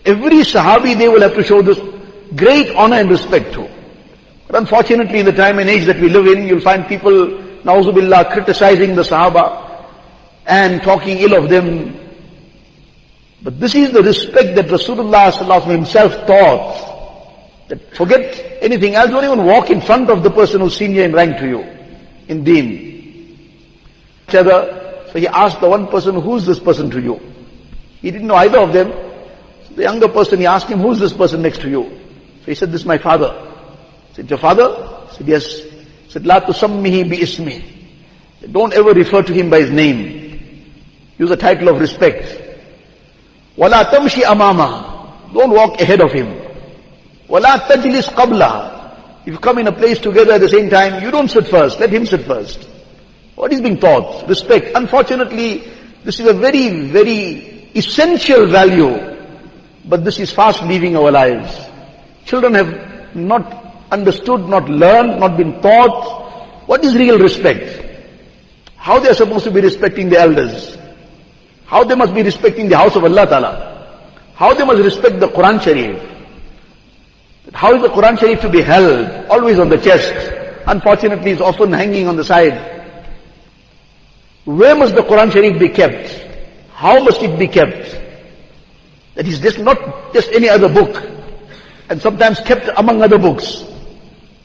Every 0.03 0.39
Sahabi 0.39 0.97
they 0.97 1.07
will 1.07 1.21
have 1.21 1.35
to 1.35 1.43
show 1.45 1.61
this 1.61 1.79
great 2.35 2.75
honor 2.75 2.97
and 2.97 3.09
respect 3.09 3.53
to. 3.53 3.69
Unfortunately 4.55 5.19
in 5.19 5.25
the 5.25 5.33
time 5.33 5.59
and 5.59 5.69
age 5.69 5.85
that 5.85 5.99
we 5.99 6.07
live 6.09 6.27
in, 6.27 6.47
you'll 6.47 6.61
find 6.61 6.87
people, 6.87 7.11
na'uzubillah, 7.11 8.31
criticizing 8.31 8.95
the 8.95 9.01
Sahaba 9.01 9.85
and 10.45 10.81
talking 10.81 11.17
ill 11.17 11.33
of 11.35 11.49
them. 11.49 11.99
But 13.41 13.59
this 13.59 13.75
is 13.75 13.91
the 13.91 14.01
respect 14.01 14.55
that 14.55 14.67
Rasulullah 14.67 15.63
himself 15.65 16.25
taught. 16.25 17.67
That 17.67 17.95
forget 17.95 18.59
anything 18.61 18.95
else, 18.95 19.09
don't 19.09 19.25
even 19.25 19.45
walk 19.45 19.69
in 19.69 19.81
front 19.81 20.09
of 20.09 20.23
the 20.23 20.31
person 20.31 20.61
who's 20.61 20.77
senior 20.77 21.03
in 21.03 21.11
rank 21.11 21.37
to 21.39 21.47
you, 21.47 21.65
in 22.27 22.43
deen. 22.43 23.65
So 24.29 25.11
he 25.15 25.27
asked 25.27 25.59
the 25.59 25.69
one 25.69 25.87
person, 25.87 26.21
who's 26.21 26.45
this 26.45 26.59
person 26.59 26.89
to 26.91 27.01
you? 27.01 27.19
He 28.01 28.09
didn't 28.11 28.27
know 28.27 28.35
either 28.35 28.59
of 28.59 28.71
them. 28.71 28.91
So 29.67 29.73
the 29.75 29.83
younger 29.83 30.07
person, 30.07 30.39
he 30.39 30.45
asked 30.45 30.67
him, 30.67 30.79
who's 30.79 30.99
this 30.99 31.13
person 31.13 31.41
next 31.41 31.61
to 31.61 31.69
you? 31.69 31.83
So 32.41 32.45
he 32.45 32.55
said, 32.55 32.71
this 32.71 32.81
is 32.81 32.87
my 32.87 32.97
father. 32.97 33.44
Said, 34.15 34.29
your 34.29 34.39
father? 34.39 35.07
Said, 35.11 35.27
yes. 35.27 35.61
Said, 36.07 36.25
La 36.25 36.39
tusammihi 36.39 37.09
bi 37.09 37.17
ismi. 37.17 37.61
Don't 38.49 38.73
ever 38.73 38.93
refer 38.93 39.21
to 39.23 39.33
him 39.33 39.49
by 39.49 39.59
his 39.59 39.71
name. 39.71 40.71
Use 41.17 41.31
a 41.31 41.35
title 41.35 41.67
of 41.67 41.79
respect. 41.79 42.41
Wala 43.57 43.85
tamshi 43.85 44.21
amama. 44.23 45.33
Don't 45.33 45.51
walk 45.51 45.81
ahead 45.81 45.99
of 45.99 46.13
him. 46.13 46.33
Wala 47.27 47.59
tajlis 47.67 48.07
qabla. 48.09 48.71
If 49.25 49.33
you 49.33 49.39
come 49.39 49.57
in 49.57 49.67
a 49.67 49.73
place 49.73 49.99
together 49.99 50.33
at 50.33 50.41
the 50.41 50.49
same 50.49 50.69
time, 50.69 51.03
you 51.03 51.11
don't 51.11 51.29
sit 51.29 51.47
first. 51.47 51.79
Let 51.81 51.89
him 51.89 52.05
sit 52.05 52.25
first. 52.25 52.69
What 53.35 53.51
is 53.51 53.59
being 53.59 53.79
taught? 53.79 54.29
Respect. 54.29 54.71
Unfortunately, 54.75 55.67
this 56.05 56.21
is 56.21 56.27
a 56.27 56.33
very, 56.33 56.87
very 56.87 57.69
essential 57.75 58.47
value. 58.47 59.17
But 59.83 60.05
this 60.05 60.19
is 60.19 60.31
fast 60.31 60.63
leaving 60.63 60.95
our 60.95 61.11
lives. 61.11 61.53
Children 62.25 62.53
have 62.53 63.15
not 63.15 63.64
understood, 63.95 64.47
not 64.47 64.69
learned, 64.69 65.19
not 65.19 65.37
been 65.37 65.61
taught. 65.61 66.67
What 66.67 66.83
is 66.83 66.95
real 66.95 67.17
respect? 67.19 67.83
How 68.75 68.99
they 68.99 69.09
are 69.09 69.15
supposed 69.15 69.45
to 69.45 69.51
be 69.51 69.61
respecting 69.61 70.09
the 70.09 70.19
elders? 70.19 70.77
How 71.65 71.83
they 71.83 71.95
must 71.95 72.13
be 72.13 72.21
respecting 72.21 72.69
the 72.69 72.77
house 72.77 72.95
of 72.95 73.03
Allah 73.03 73.25
Ta'ala? 73.25 73.51
How 74.35 74.53
they 74.53 74.65
must 74.65 74.83
respect 74.83 75.19
the 75.19 75.27
Quran 75.27 75.61
Sharif? 75.61 75.97
How 77.53 77.73
is 77.75 77.81
the 77.81 77.89
Quran 77.89 78.19
Sharif 78.19 78.41
to 78.41 78.49
be 78.49 78.61
held? 78.61 79.27
Always 79.29 79.59
on 79.59 79.69
the 79.69 79.77
chest. 79.77 80.13
Unfortunately, 80.67 81.31
it's 81.31 81.41
often 81.41 81.71
hanging 81.71 82.07
on 82.07 82.15
the 82.15 82.23
side. 82.23 82.57
Where 84.45 84.75
must 84.75 84.93
the 84.93 85.01
Quran 85.01 85.31
Sharif 85.31 85.59
be 85.59 85.69
kept? 85.69 86.09
How 86.73 87.01
must 87.03 87.21
it 87.21 87.39
be 87.39 87.47
kept? 87.47 87.97
That 89.15 89.27
is 89.27 89.39
just 89.39 89.59
not 89.59 90.13
just 90.13 90.29
any 90.31 90.49
other 90.49 90.69
book. 90.69 91.01
And 91.89 92.01
sometimes 92.01 92.39
kept 92.41 92.69
among 92.77 93.01
other 93.01 93.17
books. 93.17 93.63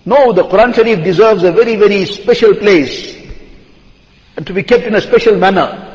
No, 0.05 0.33
the 0.33 0.45
Quran 0.45 0.75
Sharif 0.75 1.05
deserves 1.05 1.43
a 1.43 1.53
very, 1.53 1.77
very 1.77 2.05
special 2.07 2.55
place 2.55 3.17
and 4.37 4.47
to 4.47 4.53
be 4.55 4.63
kept 4.63 4.85
in 4.85 4.95
a 4.95 5.01
special 5.01 5.37
manner. 5.37 5.87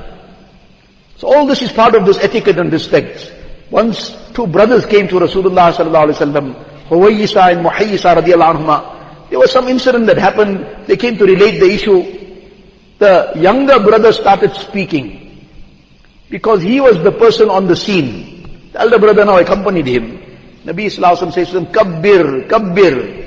So 1.17 1.33
all 1.33 1.45
this 1.45 1.61
is 1.61 1.71
part 1.71 1.95
of 1.95 2.05
this 2.05 2.17
etiquette 2.19 2.59
and 2.59 2.71
respect. 2.71 3.33
Once 3.71 4.15
two 4.33 4.45
brothers 4.45 4.85
came 4.85 5.07
to 5.07 5.15
Rasulullah 5.15 5.73
sallallahu 5.73 6.11
alaihi 6.11 6.19
wasallam, 6.19 6.87
Huwayisa 6.89 7.51
and 7.51 7.65
Muhayyisa 7.65 8.21
radiallahu 8.21 8.57
anhuma. 8.57 9.29
There 9.29 9.39
was 9.39 9.51
some 9.51 9.67
incident 9.67 10.05
that 10.05 10.17
happened. 10.17 10.85
They 10.85 10.97
came 10.97 11.17
to 11.17 11.25
relate 11.25 11.59
the 11.59 11.71
issue. 11.71 12.03
The 12.99 13.33
younger 13.35 13.79
brother 13.79 14.13
started 14.13 14.53
speaking 14.53 15.47
because 16.29 16.61
he 16.61 16.79
was 16.79 17.01
the 17.03 17.11
person 17.11 17.49
on 17.49 17.67
the 17.67 17.75
scene. 17.75 18.69
The 18.73 18.81
elder 18.81 18.99
brother 18.99 19.25
now 19.25 19.37
accompanied 19.37 19.87
him. 19.87 20.19
Nabi 20.63 20.87
Sallallahu 20.87 21.33
says 21.33 21.49
to 21.51 21.59
him, 21.59 21.65
Kabbir, 21.67 22.47
Kabbir. 22.47 23.24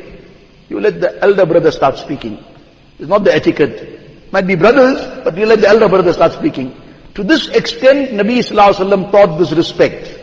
You 0.68 0.80
let 0.80 1.00
the 1.00 1.22
elder 1.22 1.46
brother 1.46 1.70
start 1.70 1.98
speaking. 1.98 2.44
It's 2.98 3.08
not 3.08 3.24
the 3.24 3.34
etiquette. 3.34 4.32
Might 4.32 4.46
be 4.46 4.54
brothers, 4.54 5.24
but 5.24 5.36
you 5.36 5.46
let 5.46 5.60
the 5.60 5.68
elder 5.68 5.88
brother 5.88 6.12
start 6.12 6.32
speaking. 6.32 6.74
To 7.14 7.24
this 7.24 7.48
extent, 7.48 8.10
Nabi 8.10 8.38
Sallallahu 8.38 9.10
taught 9.10 9.38
this 9.38 9.52
respect. 9.52 10.14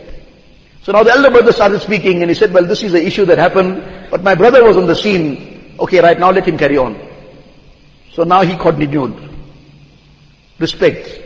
So 0.82 0.92
now 0.92 1.02
the 1.02 1.10
elder 1.10 1.30
brother 1.30 1.52
started 1.52 1.80
speaking 1.80 2.22
and 2.22 2.30
he 2.30 2.34
said, 2.34 2.52
well, 2.52 2.64
this 2.64 2.82
is 2.82 2.92
the 2.92 3.04
issue 3.04 3.24
that 3.24 3.38
happened, 3.38 3.82
but 4.10 4.22
my 4.22 4.36
brother 4.36 4.62
was 4.62 4.76
on 4.76 4.86
the 4.86 4.94
scene. 4.94 5.74
Okay, 5.80 6.00
right 6.00 6.18
now 6.18 6.30
let 6.30 6.46
him 6.46 6.56
carry 6.56 6.78
on. 6.78 6.96
So 8.12 8.22
now 8.22 8.42
he 8.42 8.56
continued. 8.56 9.14
Respect. 10.58 11.20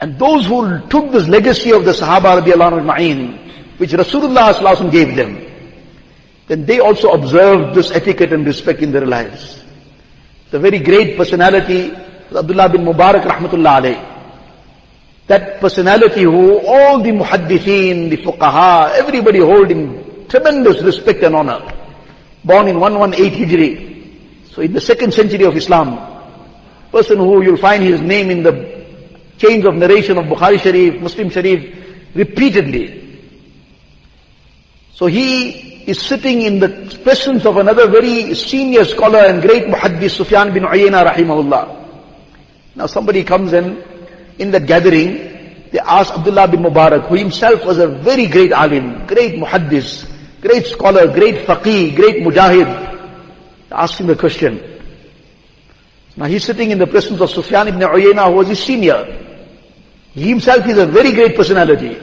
And 0.00 0.18
those 0.18 0.46
who 0.46 0.80
took 0.88 1.10
this 1.10 1.28
legacy 1.28 1.72
of 1.72 1.84
the 1.84 1.92
Sahaba 1.92 2.40
radiallahu 2.40 2.84
anhu, 2.84 3.78
which 3.78 3.90
Rasulullah 3.90 4.90
gave 4.90 5.14
them, 5.16 5.51
then 6.48 6.66
they 6.66 6.80
also 6.80 7.12
observed 7.12 7.74
this 7.74 7.90
etiquette 7.90 8.32
and 8.32 8.46
respect 8.46 8.80
in 8.80 8.92
their 8.92 9.06
lives. 9.06 9.62
The 10.50 10.58
very 10.58 10.78
great 10.78 11.16
personality, 11.16 11.92
Abdullah 12.34 12.68
bin 12.68 12.82
Mubarak 12.84 13.22
rahmatullah 13.22 13.80
alayh. 13.80 14.08
That 15.28 15.60
personality 15.60 16.22
who 16.22 16.58
all 16.66 17.02
the 17.02 17.10
muhaddithin, 17.10 18.10
the 18.10 18.18
fuqaha, 18.18 18.92
everybody 18.94 19.38
hold 19.38 19.68
tremendous 20.28 20.82
respect 20.82 21.22
and 21.22 21.36
honor. 21.36 21.60
Born 22.44 22.68
in 22.68 22.80
118 22.80 23.48
Hijri. 23.48 24.52
So 24.52 24.62
in 24.62 24.72
the 24.72 24.80
second 24.80 25.14
century 25.14 25.44
of 25.44 25.56
Islam, 25.56 25.96
person 26.90 27.18
who 27.18 27.42
you'll 27.42 27.56
find 27.56 27.82
his 27.82 28.00
name 28.02 28.30
in 28.30 28.42
the 28.42 28.84
chains 29.38 29.64
of 29.64 29.74
narration 29.74 30.18
of 30.18 30.26
Bukhari 30.26 30.60
Sharif, 30.60 31.00
Muslim 31.00 31.30
Sharif, 31.30 32.14
repeatedly. 32.14 32.98
So 34.92 35.06
he 35.06 35.71
is 35.86 36.00
sitting 36.00 36.42
in 36.42 36.60
the 36.60 36.68
presence 37.02 37.44
of 37.44 37.56
another 37.56 37.88
very 37.88 38.34
senior 38.34 38.84
scholar 38.84 39.18
and 39.18 39.42
great 39.42 39.64
muhaddis, 39.64 40.10
Sufyan 40.12 40.52
bin 40.52 40.62
Uyayna 40.64 41.04
rahimahullah. 41.06 41.82
Now 42.76 42.86
somebody 42.86 43.24
comes 43.24 43.52
in, 43.52 43.82
in 44.38 44.50
that 44.52 44.66
gathering, 44.66 45.68
they 45.72 45.78
ask 45.78 46.12
Abdullah 46.12 46.48
bin 46.48 46.60
Mubarak, 46.60 47.08
who 47.08 47.16
himself 47.16 47.64
was 47.64 47.78
a 47.78 47.88
very 47.88 48.26
great 48.26 48.52
alim, 48.52 49.06
great 49.06 49.34
muhaddis, 49.34 50.08
great 50.40 50.66
scholar, 50.66 51.06
great 51.12 51.46
faqih, 51.46 51.96
great 51.96 52.22
mujahid. 52.22 53.68
They 53.68 53.74
ask 53.74 53.98
him 53.98 54.06
the 54.06 54.16
question. 54.16 54.62
Now 56.16 56.26
he's 56.26 56.44
sitting 56.44 56.70
in 56.70 56.78
the 56.78 56.86
presence 56.86 57.20
of 57.20 57.30
Sufyan 57.30 57.68
ibn 57.68 57.80
Uyayna, 57.80 58.26
who 58.26 58.36
was 58.36 58.48
his 58.48 58.62
senior. 58.62 59.18
He 60.12 60.28
himself 60.28 60.66
is 60.66 60.78
a 60.78 60.86
very 60.86 61.12
great 61.12 61.34
personality. 61.34 61.98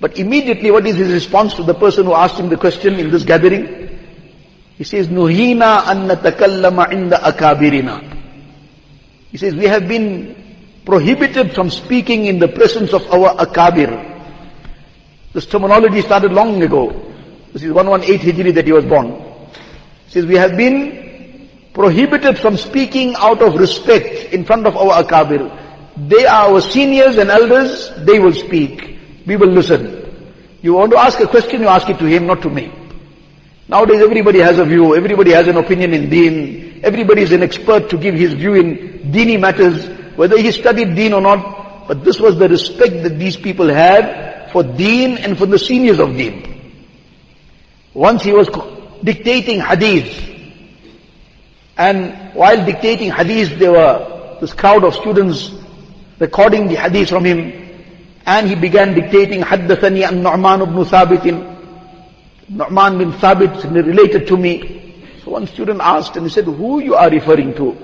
But 0.00 0.18
immediately 0.18 0.70
what 0.70 0.86
is 0.86 0.96
his 0.96 1.12
response 1.12 1.54
to 1.54 1.62
the 1.62 1.74
person 1.74 2.06
who 2.06 2.14
asked 2.14 2.38
him 2.38 2.48
the 2.48 2.56
question 2.56 2.94
in 2.98 3.10
this 3.10 3.24
gathering? 3.24 3.84
He 4.76 4.84
says, 4.84 5.08
Nuhina 5.08 5.86
an 5.88 6.08
natakallama 6.08 6.86
inda 6.90 7.20
akabirina. 7.20 8.12
He 9.30 9.38
says, 9.38 9.54
we 9.54 9.66
have 9.66 9.88
been 9.88 10.82
prohibited 10.84 11.54
from 11.54 11.70
speaking 11.70 12.26
in 12.26 12.38
the 12.38 12.48
presence 12.48 12.92
of 12.92 13.02
our 13.12 13.36
akabir. 13.36 14.12
This 15.32 15.46
terminology 15.46 16.02
started 16.02 16.32
long 16.32 16.62
ago. 16.62 16.90
This 17.52 17.62
is 17.62 17.72
118 17.72 18.34
Hijri 18.34 18.54
that 18.54 18.66
he 18.66 18.72
was 18.72 18.84
born. 18.84 19.12
He 20.06 20.10
says, 20.10 20.26
we 20.26 20.34
have 20.34 20.56
been 20.56 21.48
prohibited 21.72 22.38
from 22.38 22.56
speaking 22.56 23.14
out 23.16 23.42
of 23.42 23.54
respect 23.54 24.32
in 24.32 24.44
front 24.44 24.66
of 24.66 24.76
our 24.76 25.02
akabir. 25.02 25.60
They 26.08 26.26
are 26.26 26.50
our 26.50 26.60
seniors 26.60 27.16
and 27.16 27.30
elders, 27.30 27.90
they 27.98 28.18
will 28.18 28.32
speak 28.32 28.93
we 29.26 29.36
will 29.36 29.48
listen. 29.48 30.00
You 30.62 30.74
want 30.74 30.92
to 30.92 30.98
ask 30.98 31.20
a 31.20 31.26
question, 31.26 31.60
you 31.60 31.68
ask 31.68 31.88
it 31.88 31.98
to 31.98 32.06
him, 32.06 32.26
not 32.26 32.42
to 32.42 32.50
me. 32.50 32.72
Nowadays 33.68 34.02
everybody 34.02 34.40
has 34.40 34.58
a 34.58 34.64
view, 34.64 34.94
everybody 34.94 35.32
has 35.32 35.48
an 35.48 35.56
opinion 35.56 35.94
in 35.94 36.10
deen, 36.10 36.80
everybody 36.82 37.22
is 37.22 37.32
an 37.32 37.42
expert 37.42 37.88
to 37.90 37.96
give 37.96 38.14
his 38.14 38.34
view 38.34 38.54
in 38.54 39.10
deeni 39.10 39.40
matters, 39.40 39.86
whether 40.16 40.38
he 40.38 40.52
studied 40.52 40.94
deen 40.94 41.12
or 41.12 41.20
not, 41.20 41.88
but 41.88 42.04
this 42.04 42.20
was 42.20 42.38
the 42.38 42.48
respect 42.48 43.02
that 43.02 43.18
these 43.18 43.36
people 43.36 43.68
had 43.68 44.50
for 44.52 44.62
deen 44.62 45.16
and 45.18 45.36
for 45.36 45.46
the 45.46 45.58
seniors 45.58 45.98
of 45.98 46.14
deen. 46.16 46.82
Once 47.94 48.22
he 48.22 48.32
was 48.32 48.48
dictating 49.02 49.60
hadith, 49.60 50.30
and 51.76 52.34
while 52.34 52.64
dictating 52.64 53.10
hadith, 53.10 53.58
there 53.58 53.72
were 53.72 54.38
this 54.40 54.52
crowd 54.52 54.84
of 54.84 54.94
students 54.94 55.52
recording 56.18 56.68
the 56.68 56.76
hadith 56.76 57.08
from 57.08 57.24
him, 57.24 57.63
and 58.25 58.47
he 58.47 58.55
began 58.55 58.93
dictating, 58.93 59.41
حدثني 59.41 60.05
عن 60.05 60.23
نعمان 60.23 60.63
بن 60.65 60.83
ثابت 60.83 61.57
Nu'man 62.49 62.97
bin 62.97 63.11
Thabit 63.13 63.63
related 63.71 64.27
to 64.27 64.35
me. 64.35 65.05
So 65.23 65.31
one 65.31 65.45
student 65.45 65.81
asked 65.81 66.15
and 66.15 66.25
he 66.25 66.33
said, 66.33 66.45
who 66.45 66.79
you 66.79 66.95
are 66.95 67.09
referring 67.09 67.53
to? 67.55 67.77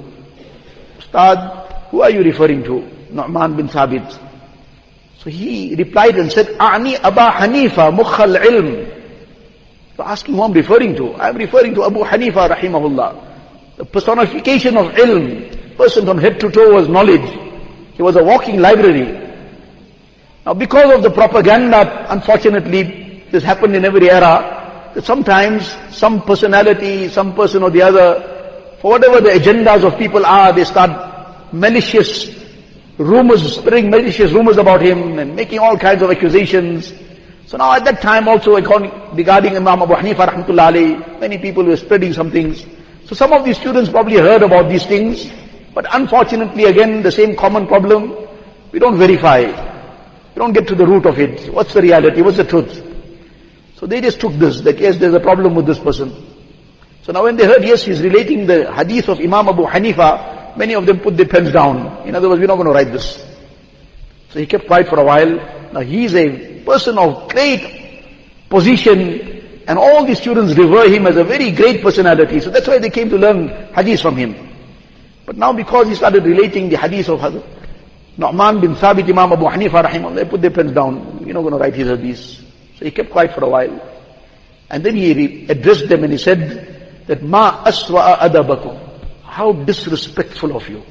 Ustad, 0.98 1.88
who 1.92 2.02
are 2.02 2.10
you 2.10 2.24
referring 2.24 2.64
to? 2.64 2.82
Nu'man 3.12 3.56
bin 3.56 3.68
Thabit. 3.70 4.20
So 5.20 5.30
he 5.30 5.76
replied 5.76 6.18
and 6.18 6.32
said, 6.32 6.48
A'ni 6.60 6.98
Aba 6.98 7.32
Hanifa 7.32 7.96
mukhal 7.96 8.38
ilm. 8.42 8.92
So 9.98 10.04
asking 10.04 10.34
who 10.34 10.44
I'm 10.44 10.54
referring 10.54 10.96
to. 10.96 11.14
I'm 11.16 11.38
referring 11.38 11.76
to 11.76 11.86
Abu 11.86 12.04
Hanifa 12.04 12.50
rahimahullah. 12.50 13.78
The 13.78 13.86
personification 13.86 14.78
of 14.78 14.92
ilm. 14.94 15.78
Person 15.78 16.06
from 16.06 16.18
head 16.18 16.40
to 16.40 16.50
toe 16.50 16.74
was 16.74 16.90
knowledge. 16.90 17.30
He 17.94 18.02
was 18.02 18.16
a 18.16 18.24
walking 18.24 18.60
library. 18.60 19.22
Now 20.47 20.55
because 20.55 20.95
of 20.95 21.03
the 21.03 21.11
propaganda, 21.11 22.07
unfortunately, 22.09 23.25
this 23.31 23.45
happened 23.45 23.77
in 23.77 23.85
every 23.85 24.11
era. 24.11 24.91
That 24.95 25.05
sometimes 25.05 25.77
some 25.91 26.23
personality, 26.23 27.09
some 27.09 27.35
person 27.35 27.63
or 27.63 27.71
the 27.71 27.83
other, 27.83 28.77
for 28.81 28.93
whatever 28.93 29.21
the 29.21 29.31
agendas 29.31 29.85
of 29.85 29.97
people 29.99 30.27
are, 30.27 30.53
they 30.53 30.65
start 30.65 31.53
malicious 31.53 32.35
rumors, 32.99 33.57
spreading 33.57 33.91
malicious 33.91 34.33
rumors 34.33 34.57
about 34.57 34.83
him 34.83 35.19
and 35.19 35.37
making 35.37 35.59
all 35.59 35.77
kinds 35.77 36.03
of 36.03 36.11
accusations. 36.11 36.93
So 37.47 37.57
now 37.57 37.73
at 37.73 37.85
that 37.85 38.01
time 38.01 38.27
also 38.29 38.55
regarding 38.57 39.57
Imam 39.57 39.83
Abu 39.83 39.95
Hanifa 39.95 40.27
rahmatullah 40.29 41.21
many 41.21 41.39
people 41.39 41.65
were 41.65 41.77
spreading 41.77 42.13
some 42.13 42.31
things. 42.31 42.65
So 43.07 43.15
some 43.15 43.33
of 43.33 43.45
these 43.45 43.59
students 43.59 43.91
probably 43.91 44.17
heard 44.17 44.43
about 44.43 44.69
these 44.69 44.87
things, 44.87 45.31
but 45.75 45.87
unfortunately 45.95 46.65
again 46.65 47.03
the 47.03 47.13
same 47.13 47.37
common 47.37 47.67
problem, 47.67 48.15
we 48.73 48.79
don't 48.79 48.99
verify. 48.99 49.70
We 50.35 50.39
don't 50.39 50.53
get 50.53 50.67
to 50.69 50.75
the 50.75 50.87
root 50.87 51.07
of 51.07 51.19
it. 51.19 51.53
What's 51.53 51.75
the 51.75 51.83
reality? 51.83 52.23
What's 52.23 52.37
the 52.37 52.45
truth? 52.45 52.87
So 53.77 53.87
they 53.87 54.01
just 54.01 54.21
took 54.21 54.35
this, 54.35 54.61
that 54.61 54.79
yes, 54.79 54.99
there's 54.99 55.15
a 55.15 55.21
problem 55.21 55.55
with 55.55 55.67
this 55.67 55.79
person. 55.79 56.27
So 57.03 57.13
now 57.13 57.23
when 57.25 57.37
they 57.37 57.47
heard, 57.47 57.65
yes, 57.65 57.85
he's 57.85 58.03
relating 58.03 58.47
the 58.47 58.73
hadith 58.73 59.09
of 59.09 59.19
Imam 59.19 59.49
Abu 59.49 59.65
Hanifa, 59.65 60.57
many 60.57 60.75
of 60.75 60.87
them 60.87 61.01
put 61.01 61.17
their 61.17 61.27
pens 61.27 61.51
down. 61.53 62.07
In 62.07 62.15
other 62.15 62.29
words, 62.29 62.41
we're 62.41 62.47
not 62.47 62.57
going 62.57 62.69
to 62.69 62.75
write 62.75 62.93
this. 62.93 63.27
So 64.31 64.39
he 64.39 64.47
kept 64.47 64.67
quiet 64.67 64.89
for 64.89 65.01
a 65.01 65.05
while. 65.05 65.35
Now 65.73 65.81
he's 65.81 66.15
a 66.15 66.63
person 66.63 66.99
of 66.99 67.31
great 67.31 68.49
position 68.49 69.41
and 69.67 69.79
all 69.79 70.05
the 70.05 70.15
students 70.15 70.55
revere 70.55 70.91
him 70.91 71.07
as 71.07 71.17
a 71.17 71.25
very 71.25 71.51
great 71.53 71.83
personality. 71.83 72.41
So 72.41 72.51
that's 72.51 72.67
why 72.67 72.79
they 72.79 72.91
came 72.91 73.09
to 73.11 73.17
learn 73.17 73.73
hadith 73.73 74.03
from 74.03 74.17
him. 74.17 74.35
But 75.25 75.37
now 75.37 75.53
because 75.53 75.89
he 75.89 75.95
started 75.95 76.25
relating 76.25 76.69
the 76.69 76.77
hadith 76.77 77.09
of 77.09 77.21
Nu'man 78.21 78.61
bin 78.61 78.75
Thabit 78.75 79.09
Imam 79.09 79.33
Abu 79.33 79.47
Hanifa 79.47 79.83
rahimahullah, 79.83 80.17
they 80.17 80.25
put 80.27 80.43
their 80.43 80.51
pens 80.51 80.73
down. 80.73 81.25
We're 81.25 81.33
not 81.33 81.41
going 81.41 81.55
to 81.55 81.59
write 81.59 81.75
his 81.75 81.89
hadith. 81.89 82.21
So 82.79 82.85
he 82.85 82.91
kept 82.91 83.11
quiet 83.11 83.33
for 83.33 83.45
a 83.45 83.49
while. 83.49 83.81
And 84.69 84.85
then 84.85 84.95
he 84.95 85.47
addressed 85.49 85.89
them 85.89 86.05
and 86.05 86.13
he 86.13 86.19
said 86.19 87.03
that 87.07 87.23
ma 87.23 87.65
aswa'a 87.65 88.19
adabakum. 88.19 88.77
How 89.25 89.53
disrespectful 89.53 90.55
of 90.55 90.69
you. 90.69 90.83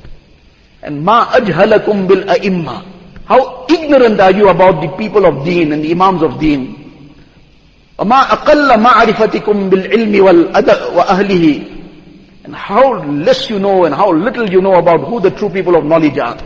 And 0.81 1.05
ma 1.05 1.27
ajhalakum 1.27 2.07
bil 2.07 2.23
a'imma. 2.23 2.83
How 3.25 3.67
ignorant 3.69 4.19
are 4.19 4.31
you 4.31 4.49
about 4.49 4.81
the 4.81 4.87
people 4.97 5.27
of 5.27 5.45
deen 5.45 5.71
and 5.71 5.83
the 5.83 5.91
imams 5.91 6.23
of 6.23 6.39
deen. 6.39 6.77
وما 7.99 8.21
أقل 8.31 8.79
معرفتكم 8.79 9.69
بالعلم 9.69 10.23
وأهله 10.95 11.75
and 12.45 12.55
how 12.55 13.03
less 13.03 13.49
you 13.49 13.59
know 13.59 13.83
and 13.83 13.93
how 13.93 14.09
little 14.11 14.49
you 14.49 14.61
know 14.61 14.75
about 14.75 15.01
who 15.01 15.19
the 15.19 15.29
true 15.29 15.49
people 15.49 15.75
of 15.75 15.83
knowledge 15.83 16.17
are. 16.17 16.37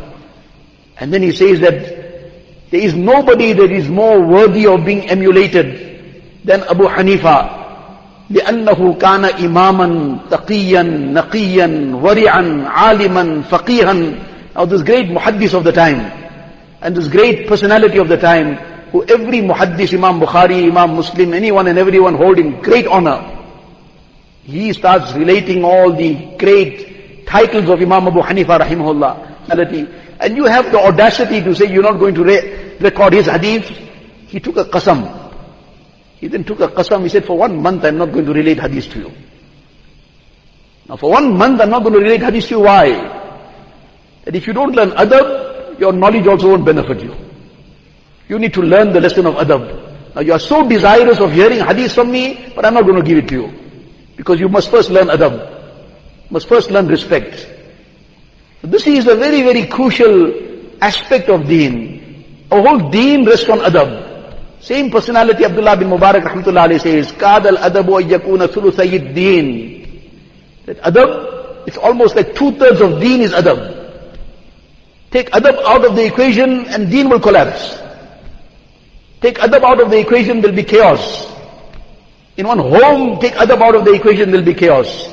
And 0.98 1.12
then 1.12 1.22
he 1.22 1.32
says 1.32 1.60
that 1.60 2.70
there 2.70 2.80
is 2.80 2.94
nobody 2.94 3.52
that 3.52 3.70
is 3.70 3.88
more 3.88 4.20
worthy 4.20 4.66
of 4.66 4.84
being 4.84 5.08
emulated 5.08 6.44
than 6.44 6.62
Abu 6.62 6.84
Hanifa. 6.84 7.54
لأنه 8.30 8.94
كان 9.00 9.24
إماما 9.24 10.18
تقيا 10.30 10.82
نقيا 10.82 11.96
ورعا 12.02 12.64
عالما 12.66 13.42
فقيها 13.42 14.14
Now 14.54 14.64
this 14.66 14.82
great 14.82 15.06
muhaddis 15.06 15.54
of 15.54 15.64
the 15.64 15.72
time 15.72 16.12
and 16.82 16.94
this 16.96 17.08
great 17.08 17.48
personality 17.48 17.98
of 17.98 18.08
the 18.08 18.16
time 18.16 18.56
who 18.90 19.04
every 19.04 19.40
muhaddis, 19.40 19.94
Imam 19.94 20.20
Bukhari, 20.20 20.68
Imam 20.68 20.96
Muslim, 20.96 21.32
anyone 21.32 21.66
and 21.68 21.78
everyone 21.78 22.14
hold 22.14 22.38
in 22.38 22.60
great 22.60 22.86
honor. 22.86 23.36
He 24.42 24.72
starts 24.72 25.12
relating 25.12 25.64
all 25.64 25.92
the 25.92 26.14
great 26.38 27.26
titles 27.26 27.68
of 27.68 27.80
Imam 27.80 28.08
Abu 28.08 28.20
Hanifa 28.20 28.58
rahimahullah. 28.60 29.48
And 30.23 30.37
you 30.37 30.45
have 30.45 30.71
the 30.71 30.79
audacity 30.79 31.41
to 31.41 31.53
say 31.53 31.65
you're 31.65 31.83
not 31.83 31.99
going 31.99 32.15
to 32.15 32.23
record 32.79 33.11
his 33.11 33.25
hadith. 33.25 33.65
He 34.27 34.39
took 34.39 34.55
a 34.55 34.63
qasam. 34.63 35.33
He 36.15 36.29
then 36.29 36.45
took 36.45 36.61
a 36.61 36.69
qasam. 36.69 37.03
He 37.03 37.09
said, 37.09 37.25
for 37.25 37.37
one 37.37 37.61
month 37.61 37.83
I'm 37.83 37.97
not 37.97 38.13
going 38.13 38.23
to 38.25 38.33
relate 38.33 38.57
hadith 38.57 38.89
to 38.93 38.99
you. 38.99 39.11
Now 40.87 40.95
for 40.95 41.11
one 41.11 41.37
month 41.37 41.59
I'm 41.59 41.69
not 41.69 41.83
going 41.83 41.95
to 41.95 41.99
relate 41.99 42.21
hadith 42.21 42.45
to 42.45 42.49
you. 42.51 42.59
Why? 42.61 42.89
That 44.23 44.33
if 44.33 44.47
you 44.47 44.53
don't 44.53 44.73
learn 44.73 44.91
adab, 44.91 45.77
your 45.77 45.91
knowledge 45.91 46.25
also 46.25 46.51
won't 46.51 46.63
benefit 46.63 47.01
you. 47.03 47.13
You 48.29 48.39
need 48.39 48.53
to 48.53 48.61
learn 48.61 48.93
the 48.93 49.01
lesson 49.01 49.25
of 49.25 49.35
adab. 49.35 50.15
Now 50.15 50.21
you 50.21 50.31
are 50.31 50.39
so 50.39 50.65
desirous 50.69 51.19
of 51.19 51.33
hearing 51.33 51.59
hadith 51.59 51.91
from 51.91 52.09
me, 52.09 52.53
but 52.55 52.63
I'm 52.63 52.75
not 52.75 52.85
going 52.85 52.95
to 52.95 53.03
give 53.03 53.17
it 53.17 53.27
to 53.27 53.35
you. 53.35 53.53
Because 54.15 54.39
you 54.39 54.47
must 54.47 54.71
first 54.71 54.89
learn 54.89 55.07
adab. 55.07 56.31
Must 56.31 56.47
first 56.47 56.71
learn 56.71 56.87
respect. 56.87 57.49
This 58.62 58.86
is 58.86 59.06
a 59.06 59.14
very, 59.14 59.42
very 59.42 59.66
crucial 59.66 60.32
aspect 60.80 61.28
of 61.28 61.46
deen. 61.46 62.46
Our 62.50 62.62
whole 62.62 62.90
deen 62.90 63.24
rests 63.24 63.48
on 63.48 63.60
adab. 63.60 64.08
Same 64.60 64.90
personality 64.90 65.44
Abdullah 65.44 65.76
bin 65.76 65.88
Mubarak 65.88 66.22
rahmatullah 66.22 66.68
alayhi 66.68 66.80
says, 66.80 67.12
قَادَ 67.12 67.46
الْأَدَبُ 67.46 67.86
وَيَّكُونَ 67.86 68.46
ثُلُثَيِ 68.46 69.14
الدِّينِ 69.14 70.66
That 70.66 70.78
adab, 70.82 71.66
it's 71.68 71.76
almost 71.76 72.16
like 72.16 72.34
two-thirds 72.34 72.80
of 72.80 73.00
deen 73.00 73.20
is 73.20 73.32
adab. 73.32 73.76
Take 75.10 75.30
adab 75.30 75.62
out 75.62 75.84
of 75.84 75.94
the 75.94 76.04
equation 76.04 76.66
and 76.66 76.90
deen 76.90 77.08
will 77.08 77.20
collapse. 77.20 77.78
Take 79.20 79.38
adab 79.38 79.62
out 79.62 79.80
of 79.80 79.90
the 79.90 79.98
equation, 79.98 80.40
there'll 80.40 80.56
be 80.56 80.64
chaos. 80.64 81.26
In 82.36 82.46
one 82.46 82.58
home, 82.58 83.20
take 83.20 83.34
adab 83.34 83.62
out 83.62 83.74
of 83.74 83.84
the 83.84 83.92
equation, 83.92 84.30
there'll 84.30 84.44
be 84.44 84.54
chaos. 84.54 85.08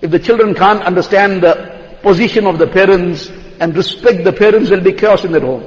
If 0.00 0.10
the 0.10 0.18
children 0.18 0.54
can't 0.54 0.82
understand 0.82 1.42
the 1.42 1.77
position 2.01 2.45
of 2.47 2.57
the 2.57 2.67
parents 2.67 3.29
and 3.59 3.75
respect 3.75 4.23
the 4.23 4.33
parents, 4.33 4.69
there'll 4.69 4.83
be 4.83 4.93
chaos 4.93 5.23
in 5.23 5.31
their 5.31 5.41
home. 5.41 5.63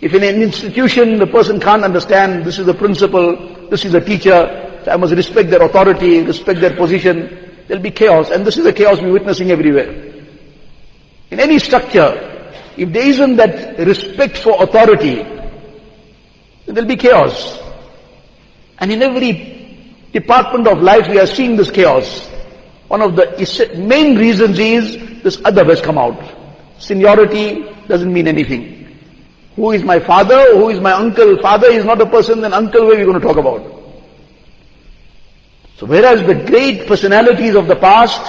If 0.00 0.12
in 0.14 0.22
an 0.22 0.42
institution 0.42 1.18
the 1.18 1.26
person 1.26 1.60
can't 1.60 1.82
understand, 1.82 2.44
this 2.44 2.58
is 2.58 2.66
the 2.66 2.74
principal, 2.74 3.68
this 3.70 3.84
is 3.84 3.92
the 3.92 4.00
teacher, 4.00 4.80
so 4.84 4.92
I 4.92 4.96
must 4.96 5.14
respect 5.14 5.50
their 5.50 5.62
authority, 5.62 6.22
respect 6.22 6.60
their 6.60 6.76
position, 6.76 7.62
there'll 7.66 7.82
be 7.82 7.90
chaos. 7.90 8.30
And 8.30 8.46
this 8.46 8.58
is 8.58 8.64
the 8.64 8.72
chaos 8.72 9.00
we're 9.00 9.12
witnessing 9.12 9.50
everywhere. 9.50 9.88
In 11.30 11.40
any 11.40 11.58
structure, 11.58 12.30
if 12.76 12.92
there 12.92 13.06
isn't 13.06 13.36
that 13.36 13.78
respect 13.78 14.38
for 14.38 14.62
authority, 14.62 15.22
there'll 16.66 16.88
be 16.88 16.96
chaos. 16.96 17.58
And 18.78 18.92
in 18.92 19.02
every 19.02 20.06
department 20.12 20.66
of 20.68 20.82
life 20.82 21.08
we 21.08 21.18
are 21.18 21.26
seeing 21.26 21.56
this 21.56 21.70
chaos. 21.70 22.30
One 22.94 23.02
of 23.02 23.16
the 23.16 23.74
main 23.76 24.16
reasons 24.16 24.56
is 24.56 24.96
this 25.24 25.36
adab 25.38 25.68
has 25.68 25.80
come 25.80 25.98
out. 25.98 26.16
Seniority 26.78 27.64
doesn't 27.88 28.12
mean 28.12 28.28
anything. 28.28 28.62
Who 29.56 29.72
is 29.72 29.82
my 29.82 29.98
father? 29.98 30.38
Who 30.56 30.68
is 30.68 30.78
my 30.78 30.92
uncle? 30.92 31.36
Father 31.38 31.66
is 31.72 31.84
not 31.84 32.00
a 32.00 32.06
person, 32.06 32.40
then 32.40 32.54
uncle 32.54 32.86
where 32.86 32.94
are 32.94 32.98
we 32.98 33.04
going 33.04 33.20
to 33.20 33.26
talk 33.26 33.36
about? 33.36 33.62
So 35.76 35.86
whereas 35.86 36.22
the 36.22 36.36
great 36.36 36.86
personalities 36.86 37.56
of 37.56 37.66
the 37.66 37.74
past, 37.74 38.22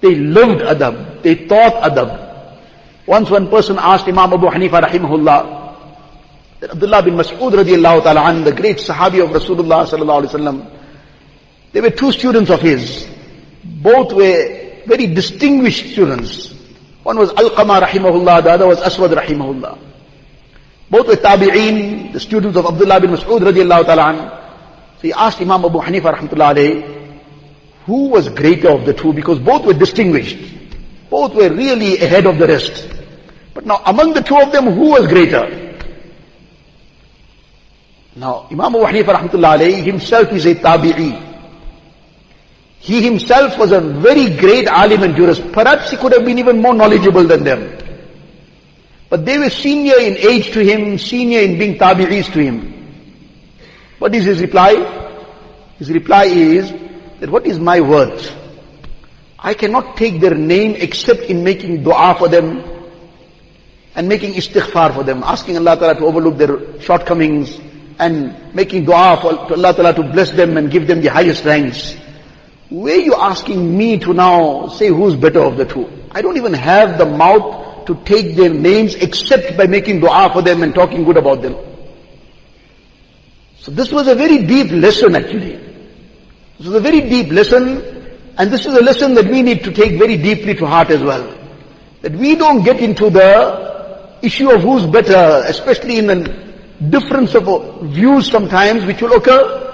they 0.00 0.14
lived 0.14 0.62
adab, 0.62 1.22
they 1.22 1.34
taught 1.34 1.74
adab. 1.90 2.56
Once 3.06 3.28
one 3.28 3.50
person 3.50 3.76
asked 3.78 4.08
Imam 4.08 4.32
Abu 4.32 4.46
Hanifa 4.46 4.80
rahimahullah, 4.80 6.70
Abdullah 6.72 7.02
bin 7.02 7.16
Mas'ud 7.16 7.52
radiallahu 7.52 8.02
ta'ala 8.02 8.42
the 8.44 8.52
great 8.52 8.78
sahabi 8.78 9.22
of 9.22 9.28
Rasulullah 9.28 9.84
sallallahu 9.84 10.24
alaihi 10.24 10.32
wasallam, 10.32 10.70
there 11.72 11.82
were 11.82 11.90
two 11.90 12.12
students 12.12 12.50
of 12.50 12.62
his. 12.62 13.17
Both 13.82 14.12
were 14.12 14.82
very 14.86 15.06
distinguished 15.06 15.92
students. 15.92 16.52
One 17.04 17.18
was 17.18 17.30
Alqama 17.30 17.80
rahimahullah, 17.80 18.42
the 18.42 18.50
other 18.50 18.66
was 18.66 18.80
Aswad 18.80 19.12
rahimahullah. 19.12 19.78
Both 20.90 21.06
were 21.06 21.14
tabi'een, 21.16 22.12
the 22.12 22.20
students 22.20 22.56
of 22.56 22.66
Abdullah 22.66 23.00
bin 23.00 23.10
Mas'ud 23.10 23.40
radiallahu 23.40 23.84
ta'ala 23.86 24.94
So 24.96 25.02
he 25.02 25.12
asked 25.12 25.40
Imam 25.40 25.64
Abu 25.64 25.78
Hanifa 25.78 26.12
rahmatullah 26.14 26.54
alayhi, 26.54 27.20
who 27.84 28.08
was 28.08 28.28
greater 28.30 28.70
of 28.70 28.84
the 28.84 28.92
two? 28.92 29.12
Because 29.12 29.38
both 29.38 29.64
were 29.64 29.74
distinguished. 29.74 30.36
Both 31.08 31.34
were 31.34 31.48
really 31.48 31.98
ahead 31.98 32.26
of 32.26 32.38
the 32.38 32.46
rest. 32.46 32.88
But 33.54 33.64
now 33.64 33.80
among 33.86 34.14
the 34.14 34.22
two 34.22 34.36
of 34.36 34.50
them, 34.52 34.64
who 34.66 34.90
was 34.90 35.06
greater? 35.06 35.76
Now 38.16 38.48
Imam 38.50 38.74
Abu 38.74 38.84
Hanifa 38.84 39.14
rahmatullah 39.14 39.58
alayhi 39.58 39.84
himself 39.84 40.32
is 40.32 40.46
a 40.46 40.54
tabi'i. 40.54 41.27
He 42.80 43.02
himself 43.02 43.58
was 43.58 43.72
a 43.72 43.80
very 43.80 44.36
great 44.36 44.68
alim 44.68 45.02
and 45.02 45.16
jurist. 45.16 45.52
Perhaps 45.52 45.90
he 45.90 45.96
could 45.96 46.12
have 46.12 46.24
been 46.24 46.38
even 46.38 46.62
more 46.62 46.74
knowledgeable 46.74 47.24
than 47.24 47.44
them. 47.44 47.76
But 49.10 49.24
they 49.24 49.38
were 49.38 49.50
senior 49.50 49.98
in 49.98 50.16
age 50.16 50.52
to 50.52 50.60
him, 50.64 50.98
senior 50.98 51.40
in 51.40 51.58
being 51.58 51.78
tabi'is 51.78 52.32
to 52.32 52.42
him. 52.42 52.74
What 53.98 54.14
is 54.14 54.24
his 54.24 54.40
reply? 54.40 54.74
His 55.78 55.90
reply 55.90 56.24
is 56.26 56.72
that 57.20 57.30
what 57.30 57.46
is 57.46 57.58
my 57.58 57.80
worth? 57.80 58.34
I 59.38 59.54
cannot 59.54 59.96
take 59.96 60.20
their 60.20 60.34
name 60.34 60.74
except 60.76 61.22
in 61.22 61.44
making 61.44 61.84
dua 61.84 62.16
for 62.18 62.28
them 62.28 62.62
and 63.94 64.08
making 64.08 64.34
istighfar 64.34 64.94
for 64.94 65.04
them, 65.04 65.22
asking 65.24 65.56
Allah 65.56 65.76
Ta'ala 65.76 65.94
to 65.96 66.04
overlook 66.04 66.36
their 66.36 66.80
shortcomings 66.80 67.58
and 67.98 68.54
making 68.54 68.84
dua 68.84 69.18
for 69.20 69.52
Allah 69.52 69.74
Ta'ala 69.74 69.94
to 69.94 70.02
bless 70.02 70.30
them 70.32 70.56
and 70.56 70.70
give 70.70 70.86
them 70.86 71.00
the 71.00 71.08
highest 71.08 71.44
ranks. 71.44 71.96
Where 72.70 72.96
are 72.96 73.00
you 73.00 73.14
asking 73.14 73.76
me 73.78 73.98
to 73.98 74.12
now 74.12 74.68
say 74.68 74.88
who's 74.88 75.14
better 75.14 75.40
of 75.40 75.56
the 75.56 75.64
two? 75.64 75.88
I 76.10 76.20
don't 76.20 76.36
even 76.36 76.52
have 76.52 76.98
the 76.98 77.06
mouth 77.06 77.86
to 77.86 77.94
take 78.04 78.36
their 78.36 78.52
names 78.52 78.94
except 78.94 79.56
by 79.56 79.66
making 79.66 80.00
dua 80.00 80.30
for 80.32 80.42
them 80.42 80.62
and 80.62 80.74
talking 80.74 81.04
good 81.04 81.16
about 81.16 81.40
them. 81.40 81.56
So 83.56 83.70
this 83.70 83.90
was 83.90 84.06
a 84.06 84.14
very 84.14 84.44
deep 84.44 84.70
lesson 84.70 85.16
actually. 85.16 85.56
This 86.58 86.66
was 86.66 86.74
a 86.74 86.80
very 86.80 87.00
deep 87.00 87.32
lesson 87.32 87.82
and 88.36 88.50
this 88.50 88.66
is 88.66 88.74
a 88.74 88.82
lesson 88.82 89.14
that 89.14 89.26
we 89.26 89.42
need 89.42 89.64
to 89.64 89.72
take 89.72 89.98
very 89.98 90.18
deeply 90.18 90.54
to 90.56 90.66
heart 90.66 90.90
as 90.90 91.02
well. 91.02 91.34
That 92.02 92.12
we 92.12 92.36
don't 92.36 92.62
get 92.64 92.80
into 92.80 93.08
the 93.08 94.18
issue 94.20 94.50
of 94.50 94.60
who's 94.60 94.84
better, 94.84 95.42
especially 95.46 95.96
in 95.98 96.06
the 96.06 96.52
difference 96.90 97.34
of 97.34 97.80
views 97.82 98.30
sometimes 98.30 98.84
which 98.84 99.00
will 99.00 99.14
occur 99.14 99.67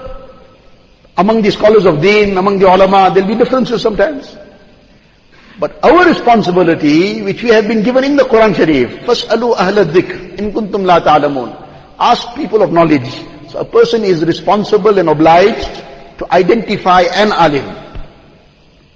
among 1.17 1.41
the 1.41 1.51
scholars 1.51 1.85
of 1.85 2.01
deen, 2.01 2.37
among 2.37 2.59
the 2.59 2.65
ulama, 2.65 3.11
there'll 3.13 3.27
be 3.27 3.35
differences 3.35 3.81
sometimes. 3.81 4.37
But 5.59 5.83
our 5.83 6.05
responsibility, 6.07 7.21
which 7.21 7.43
we 7.43 7.49
have 7.49 7.67
been 7.67 7.83
given 7.83 8.05
in 8.05 8.15
the 8.15 8.23
Quran 8.23 8.55
Sharif, 8.55 8.89
فَاسْأَلُوا 9.05 9.55
أَهْلَ 9.55 9.85
الذِّكْرِ 9.91 10.37
إِن 10.39 10.53
كُنْتُمْ 10.53 10.85
لَا 10.87 10.99
تَعْلَمُونَ 11.03 11.65
Ask 11.99 12.33
people 12.35 12.61
of 12.61 12.71
knowledge. 12.71 13.11
So 13.49 13.59
a 13.59 13.65
person 13.65 14.05
is 14.05 14.23
responsible 14.23 14.97
and 14.97 15.09
obliged 15.09 15.67
to 16.19 16.33
identify 16.33 17.01
an 17.01 17.33
alim, 17.33 17.65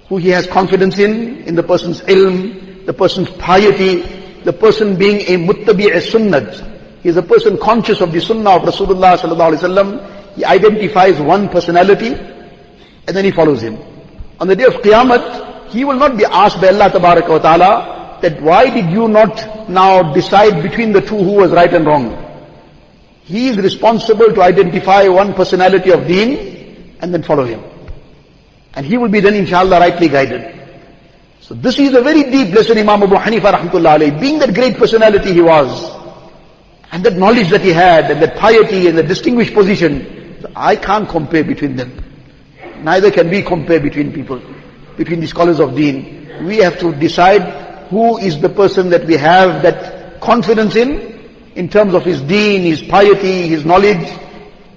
who 0.07 0.17
he 0.17 0.29
has 0.29 0.47
confidence 0.47 0.99
in, 0.99 1.43
in 1.43 1.55
the 1.55 1.63
person's 1.63 1.99
ilm, 2.01 2.85
the 2.85 2.93
person's 2.93 3.29
piety, 3.31 4.01
the 4.43 4.53
person 4.53 4.95
being 4.95 5.19
a 5.21 5.35
muttabi' 5.45 5.91
sunnat. 5.99 7.01
He 7.01 7.09
is 7.09 7.17
a 7.17 7.21
person 7.21 7.57
conscious 7.57 7.99
of 7.99 8.13
the 8.13 8.21
sunnah 8.21 8.51
of 8.51 8.61
Rasulullah 8.61 9.17
sallallahu 9.17 9.57
alaihi 9.57 9.63
wasallam, 9.67 10.16
he 10.38 10.44
identifies 10.44 11.20
one 11.20 11.48
personality 11.48 12.14
and 12.14 13.16
then 13.16 13.24
he 13.24 13.30
follows 13.32 13.60
him. 13.60 13.76
On 14.40 14.46
the 14.46 14.54
day 14.54 14.64
of 14.64 14.74
Qiyamah, 14.74 15.68
he 15.68 15.84
will 15.84 15.96
not 15.96 16.16
be 16.16 16.24
asked 16.24 16.60
by 16.60 16.68
Allah 16.68 16.90
wa 16.94 17.38
ta'ala 17.38 18.18
that 18.22 18.40
why 18.40 18.70
did 18.70 18.90
you 18.90 19.08
not 19.08 19.68
now 19.68 20.12
decide 20.14 20.62
between 20.62 20.92
the 20.92 21.00
two 21.00 21.16
who 21.16 21.32
was 21.32 21.50
right 21.50 21.72
and 21.72 21.86
wrong. 21.86 22.24
He 23.24 23.48
is 23.48 23.56
responsible 23.58 24.32
to 24.32 24.42
identify 24.42 25.08
one 25.08 25.34
personality 25.34 25.90
of 25.90 26.06
deen 26.06 26.96
and 27.00 27.12
then 27.12 27.22
follow 27.22 27.44
him. 27.44 27.62
And 28.74 28.86
he 28.86 28.96
will 28.96 29.08
be 29.08 29.20
then 29.20 29.34
inshallah 29.34 29.80
rightly 29.80 30.08
guided. 30.08 30.54
So 31.40 31.54
this 31.54 31.78
is 31.78 31.94
a 31.94 32.00
very 32.00 32.24
deep 32.30 32.54
lesson 32.54 32.78
Imam 32.78 33.02
Abu 33.02 33.16
Hanifa 33.16 33.52
rahmatullah 33.52 33.98
alayhi. 33.98 34.20
Being 34.20 34.38
that 34.38 34.54
great 34.54 34.76
personality 34.76 35.32
he 35.32 35.40
was, 35.40 35.90
and 36.90 37.04
that 37.04 37.16
knowledge 37.16 37.50
that 37.50 37.60
he 37.60 37.70
had, 37.70 38.10
and 38.10 38.22
that 38.22 38.36
piety 38.36 38.88
and 38.88 38.96
the 38.96 39.02
distinguished 39.02 39.52
position, 39.52 40.17
I 40.54 40.76
can't 40.76 41.08
compare 41.08 41.44
between 41.44 41.76
them. 41.76 42.04
Neither 42.82 43.10
can 43.10 43.28
we 43.30 43.42
compare 43.42 43.80
between 43.80 44.12
people, 44.12 44.40
between 44.96 45.20
the 45.20 45.26
scholars 45.26 45.60
of 45.60 45.74
deen. 45.74 46.46
We 46.46 46.58
have 46.58 46.78
to 46.80 46.94
decide 46.94 47.86
who 47.88 48.18
is 48.18 48.40
the 48.40 48.48
person 48.48 48.90
that 48.90 49.04
we 49.04 49.16
have 49.16 49.62
that 49.62 50.20
confidence 50.20 50.76
in, 50.76 51.18
in 51.54 51.68
terms 51.68 51.94
of 51.94 52.04
his 52.04 52.20
deen, 52.22 52.62
his 52.62 52.82
piety, 52.82 53.48
his 53.48 53.64
knowledge, 53.64 54.08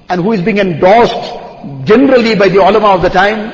and 0.10 0.22
who 0.22 0.32
is 0.32 0.42
being 0.42 0.58
endorsed 0.58 1.86
generally 1.86 2.36
by 2.36 2.48
the 2.48 2.58
ulama 2.58 2.96
of 2.96 3.02
the 3.02 3.10
time, 3.10 3.54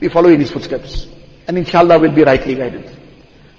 we 0.00 0.08
follow 0.08 0.28
in 0.28 0.40
his 0.40 0.50
footsteps. 0.50 1.08
And 1.48 1.58
inshallah 1.58 1.98
we'll 1.98 2.12
be 2.12 2.24
rightly 2.24 2.54
guided. 2.54 2.90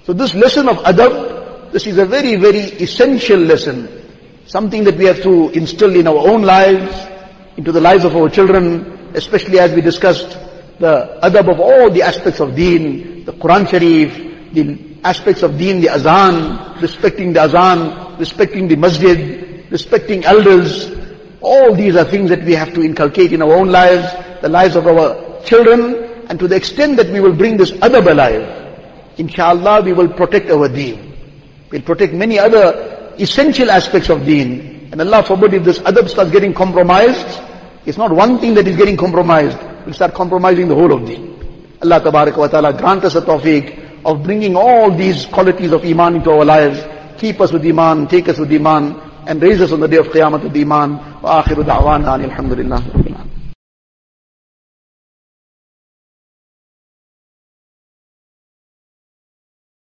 So 0.04 0.12
this 0.12 0.34
lesson 0.34 0.68
of 0.68 0.78
adab, 0.78 1.72
this 1.72 1.86
is 1.86 1.98
a 1.98 2.06
very, 2.06 2.36
very 2.36 2.60
essential 2.60 3.38
lesson. 3.38 3.88
Something 4.46 4.84
that 4.84 4.96
we 4.96 5.04
have 5.04 5.22
to 5.22 5.50
instill 5.50 5.94
in 5.94 6.06
our 6.06 6.16
own 6.16 6.42
lives, 6.42 6.90
into 7.58 7.72
the 7.72 7.80
lives 7.80 8.04
of 8.04 8.14
our 8.14 8.30
children, 8.30 9.10
especially 9.14 9.58
as 9.58 9.74
we 9.74 9.80
discussed 9.80 10.30
the 10.78 11.18
adab 11.24 11.50
of 11.50 11.58
all 11.58 11.90
the 11.90 12.02
aspects 12.02 12.38
of 12.38 12.54
deen, 12.54 13.24
the 13.24 13.32
Quran 13.32 13.68
Sharif, 13.68 14.14
the 14.54 14.78
aspects 15.02 15.42
of 15.42 15.58
deen, 15.58 15.80
the 15.80 15.88
azan, 15.88 16.80
respecting 16.80 17.32
the 17.32 17.42
azan, 17.42 18.16
respecting 18.16 18.68
the 18.68 18.76
masjid, 18.76 19.66
respecting 19.72 20.24
elders. 20.24 20.88
All 21.40 21.74
these 21.74 21.96
are 21.96 22.04
things 22.04 22.30
that 22.30 22.44
we 22.44 22.54
have 22.54 22.72
to 22.74 22.82
inculcate 22.82 23.32
in 23.32 23.42
our 23.42 23.52
own 23.52 23.70
lives, 23.70 24.06
the 24.40 24.48
lives 24.48 24.76
of 24.76 24.86
our 24.86 25.42
children, 25.42 25.96
and 26.28 26.38
to 26.38 26.46
the 26.46 26.54
extent 26.54 26.96
that 26.96 27.10
we 27.10 27.18
will 27.18 27.34
bring 27.34 27.56
this 27.56 27.72
adab 27.72 28.08
alive, 28.08 28.46
inshallah 29.18 29.82
we 29.82 29.92
will 29.92 30.08
protect 30.08 30.48
our 30.48 30.68
deen. 30.68 31.12
We'll 31.72 31.82
protect 31.82 32.12
many 32.12 32.38
other 32.38 33.14
essential 33.18 33.68
aspects 33.68 34.10
of 34.10 34.24
deen. 34.24 34.90
And 34.92 35.00
Allah 35.00 35.24
forbid 35.24 35.54
if 35.54 35.64
this 35.64 35.80
adab 35.80 36.08
starts 36.08 36.30
getting 36.30 36.54
compromised, 36.54 37.47
it's 37.88 37.96
not 37.96 38.12
one 38.12 38.38
thing 38.38 38.52
that 38.52 38.68
is 38.68 38.76
getting 38.76 38.98
compromised. 38.98 39.56
We'll 39.86 39.94
start 39.94 40.12
compromising 40.12 40.68
the 40.68 40.74
whole 40.74 40.92
of 40.92 41.06
deen. 41.06 41.24
Allah 41.82 42.02
wa 42.04 42.46
ta'ala 42.46 42.76
grant 42.76 43.02
us 43.04 43.14
a 43.14 43.22
tawfiq 43.22 44.04
of 44.04 44.22
bringing 44.22 44.56
all 44.56 44.94
these 44.94 45.24
qualities 45.24 45.72
of 45.72 45.82
iman 45.86 46.16
into 46.16 46.30
our 46.30 46.44
lives. 46.44 46.84
Keep 47.18 47.40
us 47.40 47.50
with 47.50 47.64
iman, 47.64 48.06
take 48.06 48.28
us 48.28 48.38
with 48.38 48.52
iman, 48.52 48.94
and 49.26 49.40
raise 49.40 49.62
us 49.62 49.72
on 49.72 49.80
the 49.80 49.88
day 49.88 49.96
of 49.96 50.08
qiyamah 50.08 50.42
with 50.42 50.54
iman. 50.54 51.22
Wa 51.22 51.42
akhiru 51.42 51.64
da'wana 51.64 52.22
alhamdulillah. 52.22 53.27